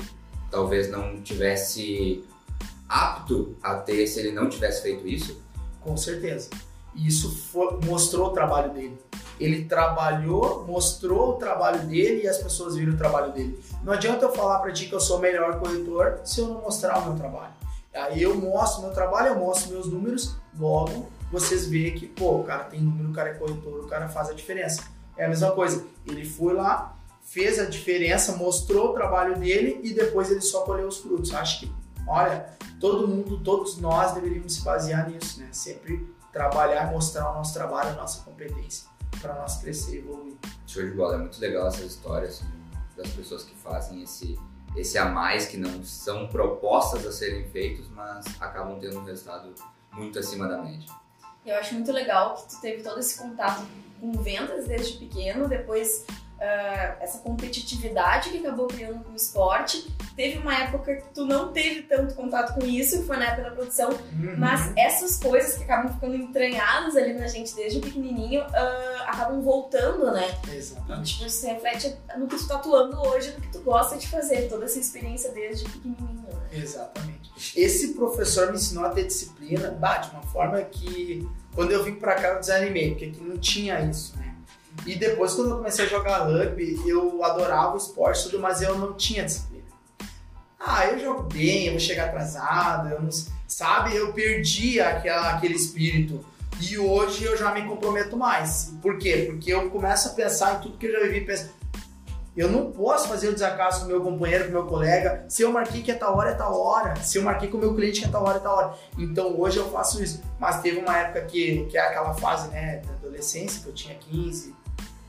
[0.49, 2.23] talvez não tivesse
[2.87, 5.41] apto a ter se ele não tivesse feito isso?
[5.88, 6.49] Com certeza.
[6.93, 8.97] E isso foi- mostrou o trabalho dele.
[9.39, 13.57] Ele trabalhou, mostrou o trabalho dele e as pessoas viram o trabalho dele.
[13.83, 16.61] Não adianta eu falar pra ti que eu sou o melhor corretor se eu não
[16.61, 17.53] mostrar o meu trabalho.
[17.93, 22.43] Aí eu mostro meu trabalho, eu mostro meus números, logo vocês veem que, pô, o
[22.43, 24.83] cara tem número, o cara é corretor, o cara faz a diferença.
[25.17, 25.85] É a mesma coisa.
[26.05, 30.88] Ele foi lá, fez a diferença, mostrou o trabalho dele e depois ele só colheu
[30.88, 31.33] os frutos.
[31.33, 31.71] Acho que,
[32.07, 35.49] olha, todo mundo, todos nós deveríamos se basear nisso, né?
[35.51, 38.88] Sempre trabalhar, mostrar o nosso trabalho, a nossa competência,
[39.21, 40.36] para nós crescer e evoluir.
[40.65, 42.41] Show de bola, é muito legal essas histórias
[42.95, 44.39] das pessoas que fazem esse,
[44.75, 49.53] esse a mais, que não são propostas a serem feitos, mas acabam tendo um resultado
[49.93, 50.88] muito acima da média.
[51.45, 53.65] Eu acho muito legal que tu teve todo esse contato
[53.99, 56.05] com vendas desde pequeno, depois
[56.39, 59.88] ah, essa competitividade que acabou criando com o esporte.
[60.15, 63.49] Teve uma época que tu não teve tanto contato com isso, que foi na época
[63.49, 63.89] da produção,
[64.38, 70.11] mas essas coisas que acabam ficando entranhadas ali na gente desde pequenininho ah, acabam voltando,
[70.11, 70.27] né?
[70.47, 71.13] E Exatamente.
[71.13, 74.47] tipo, isso reflete no que tu tá atuando hoje, no que tu gosta de fazer,
[74.47, 76.33] toda essa experiência desde pequenininho, né?
[76.51, 77.31] Exatamente.
[77.55, 81.95] Esse professor me ensinou a ter disciplina, bah, de uma forma que quando eu vim
[81.95, 84.26] pra cá eu desanimei, porque aqui não tinha isso, né?
[84.86, 88.78] E depois quando eu comecei a jogar rugby, eu adorava o esporte tudo, mas eu
[88.78, 89.65] não tinha disciplina.
[90.59, 93.09] Ah, eu jogo bem, eu vou chegar atrasado, eu não,
[93.47, 93.95] sabe?
[93.95, 96.25] Eu perdi aquela, aquele espírito.
[96.59, 98.73] E hoje eu já me comprometo mais.
[98.82, 99.28] Por quê?
[99.30, 101.49] Porque eu começo a pensar em tudo que eu já vivi, penso,
[102.38, 105.25] eu não posso fazer o desacaso com meu companheiro, com meu colega.
[105.28, 106.95] Se eu marquei que é tal hora, é tal hora.
[106.97, 108.73] Se eu marquei com meu cliente que é tal hora, é tal hora.
[108.95, 110.21] Então hoje eu faço isso.
[110.39, 113.95] Mas teve uma época que, que é aquela fase né, da adolescência, que eu tinha
[113.95, 114.55] 15,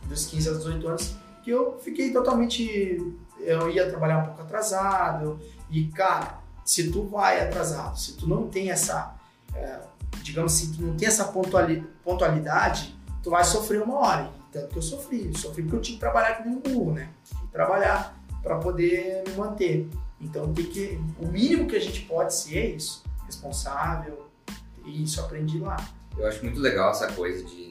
[0.09, 3.15] dos 15 aos 18 anos, que eu fiquei totalmente.
[3.41, 5.39] Eu ia trabalhar um pouco atrasado.
[5.71, 9.15] E, cara, se tu vai atrasado, se tu não tem essa.
[9.55, 9.81] é,
[10.23, 14.31] digamos assim, tu não tem essa pontuali- pontualidade, tu vai sofrer uma hora.
[14.53, 15.27] Tanto que eu sofri.
[15.27, 17.09] Eu sofri porque eu tinha que trabalhar nem um burro, né?
[17.53, 19.89] Trabalhar para poder me manter.
[20.21, 21.01] Então tem que.
[21.21, 23.05] O mínimo que a gente pode ser é isso.
[23.27, 24.27] Responsável.
[24.85, 25.77] E isso aprendi lá.
[26.17, 27.68] Eu acho muito legal essa coisa de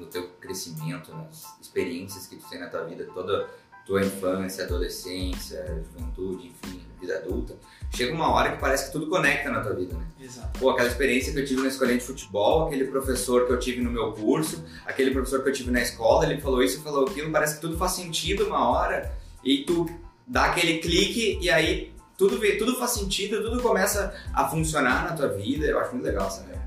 [0.00, 3.48] no teu crescimento, nas experiências que tu tem na tua vida, toda
[3.86, 7.56] tua infância, adolescência, juventude, enfim, vida adulta.
[7.92, 10.06] Chega uma hora que parece que tudo conecta na tua vida, né?
[10.20, 10.58] Exato.
[10.60, 13.80] Pô, aquela experiência que eu tive na escolinha de futebol, aquele professor que eu tive
[13.82, 17.32] no meu curso, aquele professor que eu tive na escola, ele falou isso, falou aquilo,
[17.32, 19.88] parece que tudo faz sentido uma hora e tu
[20.26, 25.16] dá aquele clique e aí tudo, vê- tudo faz sentido, tudo começa a funcionar na
[25.16, 25.66] tua vida.
[25.66, 26.58] Eu acho muito legal essa, Bem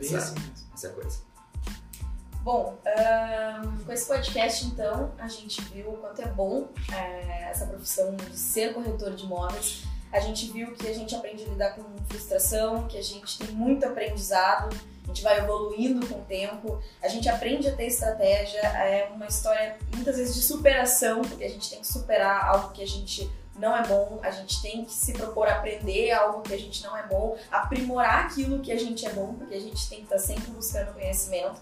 [0.00, 0.34] essa, assim
[0.74, 1.25] essa coisa.
[2.46, 7.66] Bom, ahn, com esse podcast, então, a gente viu o quanto é bom é, essa
[7.66, 9.82] profissão de ser corretor de imóveis.
[10.12, 13.48] A gente viu que a gente aprende a lidar com frustração, que a gente tem
[13.48, 14.68] muito aprendizado,
[15.02, 19.26] a gente vai evoluindo com o tempo, a gente aprende a ter estratégia, é uma
[19.26, 23.28] história muitas vezes de superação, porque a gente tem que superar algo que a gente
[23.56, 26.84] não é bom, a gente tem que se propor a aprender algo que a gente
[26.84, 30.04] não é bom, aprimorar aquilo que a gente é bom, porque a gente tem que
[30.04, 31.60] estar sempre buscando conhecimento.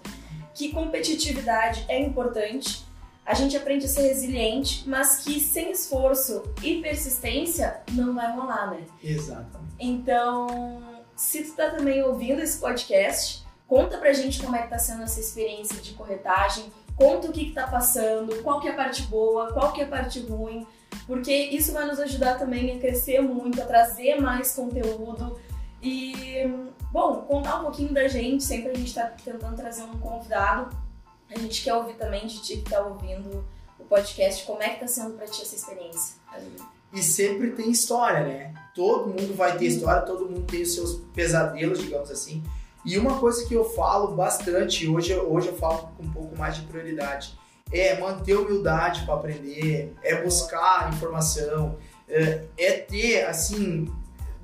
[0.54, 2.84] Que competitividade é importante,
[3.26, 8.70] a gente aprende a ser resiliente, mas que sem esforço e persistência não vai rolar,
[8.70, 8.84] né?
[9.02, 9.74] Exatamente.
[9.80, 14.78] Então, se tu tá também ouvindo esse podcast, conta pra gente como é que tá
[14.78, 18.76] sendo essa experiência de corretagem, conta o que que tá passando, qual que é a
[18.76, 20.66] parte boa, qual que é a parte ruim,
[21.06, 25.38] porque isso vai nos ajudar também a crescer muito, a trazer mais conteúdo
[25.84, 26.48] e,
[26.90, 30.74] bom, contar um pouquinho da gente, sempre a gente tá tentando trazer um convidado,
[31.30, 33.44] a gente quer ouvir também de ti que tá ouvindo
[33.78, 36.16] o podcast, como é que tá sendo pra ti essa experiência.
[36.90, 38.54] E sempre tem história, né?
[38.74, 42.42] Todo mundo vai ter história, todo mundo tem os seus pesadelos, digamos assim.
[42.82, 46.56] E uma coisa que eu falo bastante, hoje, hoje eu falo com um pouco mais
[46.56, 47.38] de prioridade,
[47.70, 51.76] é manter humildade para aprender, é buscar informação,
[52.08, 53.92] é, é ter, assim,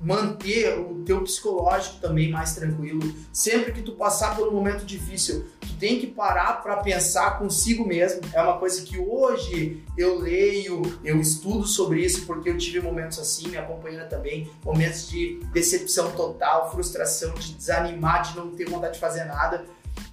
[0.01, 3.01] manter o teu psicológico também mais tranquilo.
[3.31, 7.85] Sempre que tu passar por um momento difícil, tu tem que parar para pensar consigo
[7.85, 8.21] mesmo.
[8.33, 13.19] É uma coisa que hoje eu leio, eu estudo sobre isso porque eu tive momentos
[13.19, 18.95] assim, minha companheira também, momentos de decepção total, frustração, de desanimar, de não ter vontade
[18.95, 19.65] de fazer nada.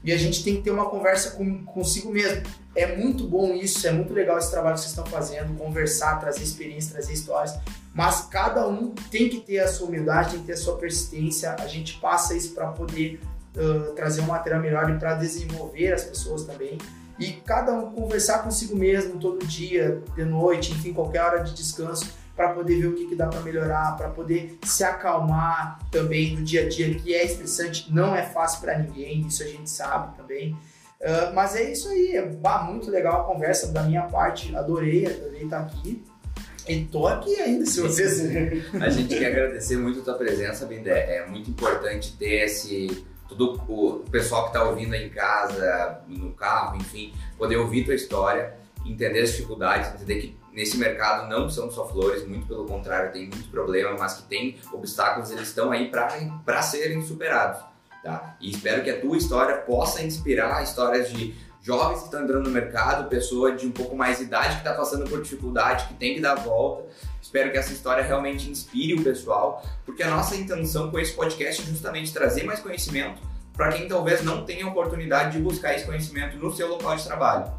[0.05, 2.43] E a gente tem que ter uma conversa com, consigo mesmo.
[2.79, 6.45] É muito bom isso, é muito legal esse trabalho que vocês estão fazendo, conversar, trazer
[6.45, 7.59] experiências, trazer histórias.
[7.93, 11.57] Mas cada um tem que ter a sua humildade, tem que ter a sua persistência.
[11.59, 13.21] A gente passa isso para poder
[13.57, 16.79] uh, trazer um material melhor e para desenvolver as pessoas também.
[17.19, 22.09] E cada um conversar consigo mesmo todo dia, de noite, enfim, qualquer hora de descanso,
[22.37, 26.45] para poder ver o que, que dá para melhorar, para poder se acalmar também no
[26.45, 30.17] dia a dia, que é estressante, não é fácil para ninguém, isso a gente sabe
[30.17, 30.57] também.
[31.01, 35.07] Uh, mas é isso aí, é bah, muito legal a conversa da minha parte, adorei,
[35.07, 36.05] adorei estar aqui.
[36.69, 38.21] E tô aqui ainda, se vocês.
[38.79, 41.17] A gente quer agradecer muito a tua presença, Bindé.
[41.17, 43.07] É muito importante ter esse.
[43.27, 47.95] Todo o pessoal que está ouvindo aí em casa, no carro, enfim, poder ouvir tua
[47.95, 48.55] história,
[48.87, 53.29] entender as dificuldades, entender que nesse mercado não são só flores, muito pelo contrário, tem
[53.29, 57.61] muito problema, mas que tem obstáculos, eles estão aí para serem superados.
[58.03, 58.37] Tá?
[58.41, 62.51] E espero que a tua história possa inspirar histórias de jovens que estão entrando no
[62.51, 66.21] mercado, pessoa de um pouco mais idade que está passando por dificuldade, que tem que
[66.21, 66.85] dar a volta.
[67.21, 71.63] Espero que essa história realmente inspire o pessoal, porque a nossa intenção com esse podcast
[71.63, 73.21] é justamente trazer mais conhecimento
[73.53, 77.53] para quem talvez não tenha oportunidade de buscar esse conhecimento no seu local de trabalho.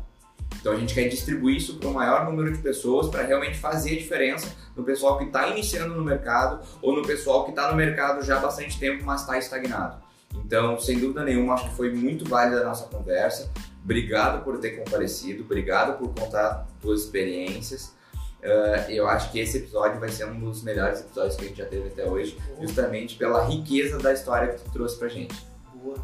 [0.60, 3.92] Então a gente quer distribuir isso para o maior número de pessoas para realmente fazer
[3.92, 7.78] a diferença no pessoal que está iniciando no mercado ou no pessoal que está no
[7.78, 10.09] mercado já há bastante tempo, mas está estagnado.
[10.36, 13.52] Então, sem dúvida nenhuma, acho que foi muito válida a nossa conversa.
[13.84, 17.94] Obrigado por ter comparecido, obrigado por contar suas experiências.
[18.42, 21.58] Uh, eu acho que esse episódio vai ser um dos melhores episódios que a gente
[21.58, 25.36] já teve até hoje, justamente pela riqueza da história que tu trouxe pra gente.
[25.74, 25.98] Boa,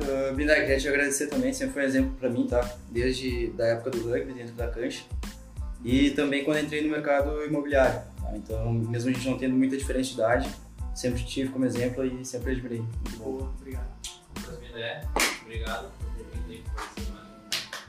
[0.00, 2.76] Uh, Bindar, queria te agradecer também, sempre foi um exemplo para mim, tá?
[2.90, 5.04] Desde da época do rugby, dentro da cancha,
[5.84, 8.00] e também quando entrei no mercado imobiliário.
[8.18, 8.32] Tá?
[8.34, 10.50] Então, mesmo a gente não tendo muita diferença de idade,
[11.00, 12.80] sempre tive como exemplo e sempre admirei.
[12.80, 13.24] Muito bom.
[13.24, 13.88] Boa, obrigado.
[14.36, 14.58] Lucas
[15.42, 16.64] obrigado por ter vindo aí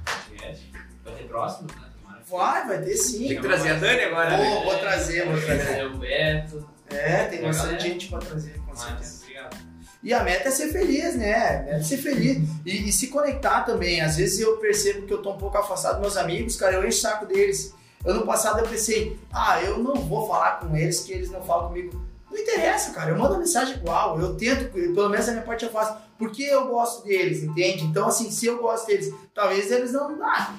[0.06, 0.72] podcast.
[1.04, 1.92] Vai ter próximo, né?
[2.30, 3.28] Vai, vai ter sim.
[3.28, 4.38] Tem que trazer a Dani agora, né?
[4.38, 5.86] Vou, vou trazer, vou trazer.
[5.88, 6.70] o Beto.
[6.90, 9.24] É, tem bastante gente pra trazer, com Mas, certeza.
[9.24, 9.58] obrigado.
[10.04, 11.34] E a meta é ser feliz, né?
[11.36, 12.48] A meta é ser feliz.
[12.66, 14.00] E, e se conectar também.
[14.00, 16.88] Às vezes eu percebo que eu tô um pouco afastado dos meus amigos, cara, eu
[16.88, 17.76] encho o saco deles.
[18.06, 21.68] Ano passado eu pensei, ah, eu não vou falar com eles, que eles não falam
[21.68, 22.11] comigo.
[22.32, 25.66] Não interessa, cara, eu mando a mensagem igual, eu tento, pelo menos a minha parte
[25.66, 27.84] eu faço, porque eu gosto deles, entende?
[27.84, 30.18] Então, assim, se eu gosto deles, talvez eles não.
[30.24, 30.56] Ah,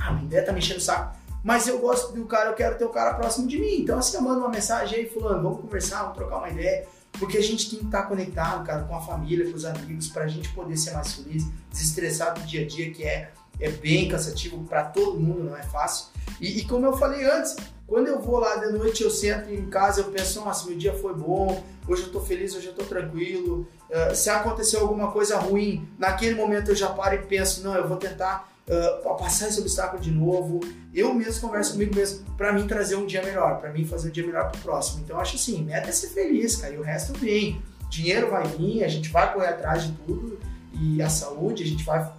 [0.00, 1.16] a minha ideia tá me enchendo o saco.
[1.42, 3.80] Mas eu gosto do cara, eu quero ter o cara próximo de mim.
[3.80, 6.86] Então, assim, eu mando uma mensagem aí, fulano, vamos conversar, vamos trocar uma ideia.
[7.12, 10.26] Porque a gente tem que estar conectado, cara, com a família, com os amigos, pra
[10.26, 13.30] gente poder ser mais feliz, desestressar do dia a dia, que é,
[13.60, 16.06] é bem cansativo para todo mundo, não é fácil.
[16.40, 19.66] E, e como eu falei antes, quando eu vou lá de noite, eu sento em
[19.66, 22.82] casa, eu penso, nossa, meu dia foi bom, hoje eu tô feliz, hoje eu tô
[22.84, 23.68] tranquilo.
[23.90, 27.86] Uh, se aconteceu alguma coisa ruim, naquele momento eu já paro e penso, não, eu
[27.86, 30.60] vou tentar uh, passar esse obstáculo de novo.
[30.94, 34.12] Eu mesmo converso comigo mesmo para mim trazer um dia melhor, para mim fazer um
[34.12, 35.02] dia melhor pro próximo.
[35.04, 37.62] Então acho assim, meta é ser feliz, cara, e o resto vem.
[37.90, 40.40] Dinheiro vai vir, a gente vai correr atrás de tudo
[40.72, 42.10] e a saúde, a gente vai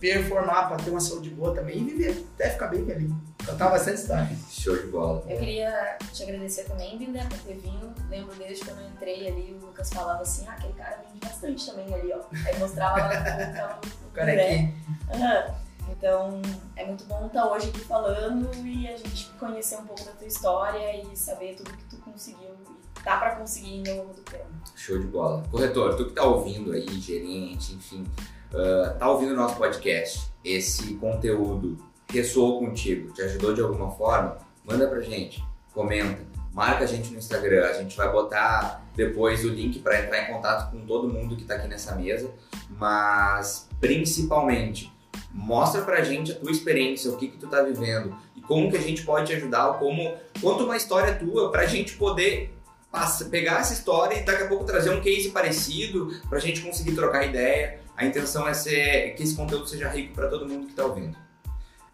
[0.00, 3.25] performar para ter uma saúde boa também e viver até ficar bem velhinho.
[3.46, 4.36] Cantar bastante história.
[4.50, 5.22] Show de bola.
[5.28, 7.94] Eu queria te agradecer também, Bindé, por ter vindo.
[8.10, 11.64] Lembro desde quando eu entrei ali, o Lucas falava assim, ah, aquele cara vende bastante
[11.64, 12.22] também ali, ó.
[12.44, 14.74] Aí mostrava lá o O cara aqui.
[15.14, 15.54] Aham.
[15.88, 16.42] Então
[16.74, 20.26] é muito bom estar hoje aqui falando e a gente conhecer um pouco da tua
[20.26, 24.44] história e saber tudo que tu conseguiu e dá pra conseguir ao longo do tempo.
[24.74, 25.44] Show de bola.
[25.48, 28.04] Corretor, tu que tá ouvindo aí, gerente, enfim,
[28.52, 31.78] uh, tá ouvindo o nosso podcast, esse conteúdo
[32.08, 36.18] ressoou contigo, te ajudou de alguma forma, manda pra gente, comenta,
[36.52, 40.32] marca a gente no Instagram, a gente vai botar depois o link para entrar em
[40.32, 42.30] contato com todo mundo que tá aqui nessa mesa,
[42.70, 44.92] mas principalmente
[45.30, 48.76] mostra pra gente a tua experiência, o que que tu tá vivendo e como que
[48.76, 52.54] a gente pode te ajudar, como conta uma história tua pra gente poder
[53.30, 57.26] pegar essa história e daqui a pouco trazer um case parecido pra gente conseguir trocar
[57.26, 57.80] ideia.
[57.94, 61.16] A intenção é ser, que esse conteúdo seja rico para todo mundo que tá ouvindo.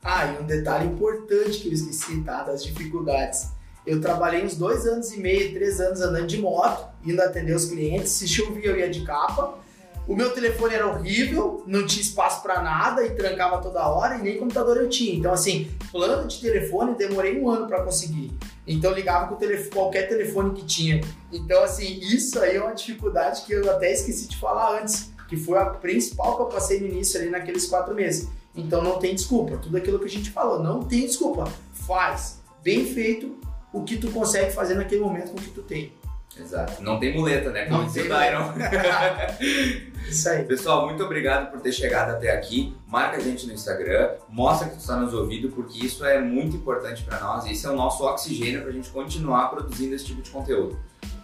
[0.04, 2.42] Ah, e um detalhe importante que eu esqueci, tá?
[2.42, 3.50] Das dificuldades.
[3.86, 7.66] Eu trabalhei uns dois anos e meio, três anos andando de moto, indo atender os
[7.66, 8.10] clientes.
[8.10, 9.58] Se chovia, eu ia de capa.
[10.06, 14.22] O meu telefone era horrível, não tinha espaço para nada e trancava toda hora e
[14.22, 15.14] nem computador eu tinha.
[15.14, 18.32] Então, assim, plano de telefone demorei um ano para conseguir.
[18.66, 21.00] Então, ligava com telefone, qualquer telefone que tinha.
[21.32, 25.36] Então, assim, isso aí é uma dificuldade que eu até esqueci de falar antes, que
[25.36, 28.28] foi a principal que eu passei no início ali naqueles quatro meses.
[28.54, 29.56] Então, não tem desculpa.
[29.56, 31.50] Tudo aquilo que a gente falou, não tem desculpa.
[31.72, 33.36] Faz bem feito
[33.72, 35.92] o que tu consegue fazer naquele momento com o que tu tem.
[36.38, 36.82] Exato.
[36.82, 37.66] Não tem muleta, né?
[37.66, 38.52] Como Não disse o tem Tyron.
[40.08, 40.44] Isso aí.
[40.44, 42.74] Pessoal, muito obrigado por ter chegado até aqui.
[42.86, 46.56] Marca a gente no Instagram, mostra que tu está nos ouvindo, porque isso é muito
[46.56, 47.46] importante para nós.
[47.46, 50.78] Esse é o nosso oxigênio para a gente continuar produzindo esse tipo de conteúdo.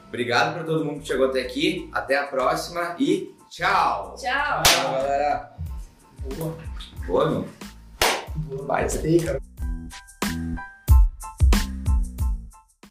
[0.06, 1.90] Obrigado para todo mundo que chegou até aqui.
[1.92, 4.14] Até a próxima e tchau!
[4.16, 4.62] Tchau!
[4.62, 5.56] Tchau, galera.
[6.36, 6.56] Boa.
[7.08, 7.44] Boa, meu.
[8.36, 8.82] Boa.
[8.82, 9.47] Gostei, cara.